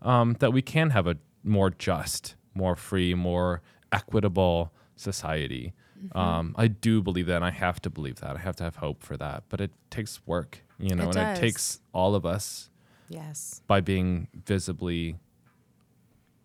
[0.00, 3.60] um, that we can have a more just, more free, more
[3.92, 5.72] equitable society.
[6.14, 8.34] Um, I do believe that, and I have to believe that.
[8.34, 9.44] I have to have hope for that.
[9.50, 11.38] But it takes work, you know, It and does.
[11.38, 12.70] it takes all of us
[13.08, 13.62] Yes.
[13.68, 15.18] by being visibly,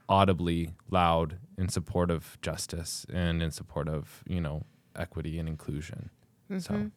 [0.09, 4.63] audibly loud in support of justice and in support of, you know,
[4.97, 6.09] equity and inclusion.
[6.59, 6.91] So,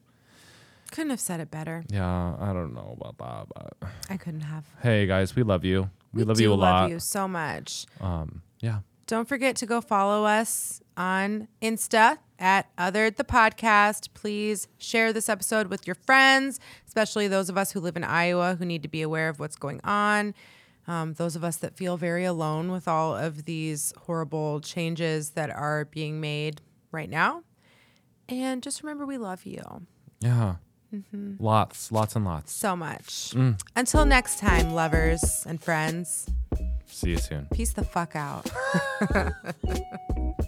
[0.93, 1.85] Couldn't have said it better.
[1.89, 3.49] yeah, I don't know about that,
[3.81, 4.65] but I couldn't have.
[4.83, 5.91] hey, guys, we love you.
[6.13, 6.83] We, love do you a lot.
[6.83, 7.87] love you so much.
[8.01, 8.81] Um, yeah.
[9.07, 14.09] Don't forget to go follow us on Insta at Othered the Podcast.
[14.15, 18.57] Please share this episode with your friends, especially those of us who live in Iowa
[18.57, 20.35] who need to be aware of what's going on.
[20.89, 25.51] Um, those of us that feel very alone with all of these horrible changes that
[25.51, 26.61] are being made
[26.93, 27.43] right now.
[28.31, 29.63] And just remember, we love you
[30.21, 30.57] Yeah.
[30.95, 31.35] Mm-hmm.
[31.39, 32.53] Lots, lots and lots.
[32.53, 33.31] so much.
[33.35, 33.61] Mm.
[33.77, 36.27] Until next time, lovers and friends,
[36.87, 37.47] See you soon.
[37.53, 38.51] peace the fuck out.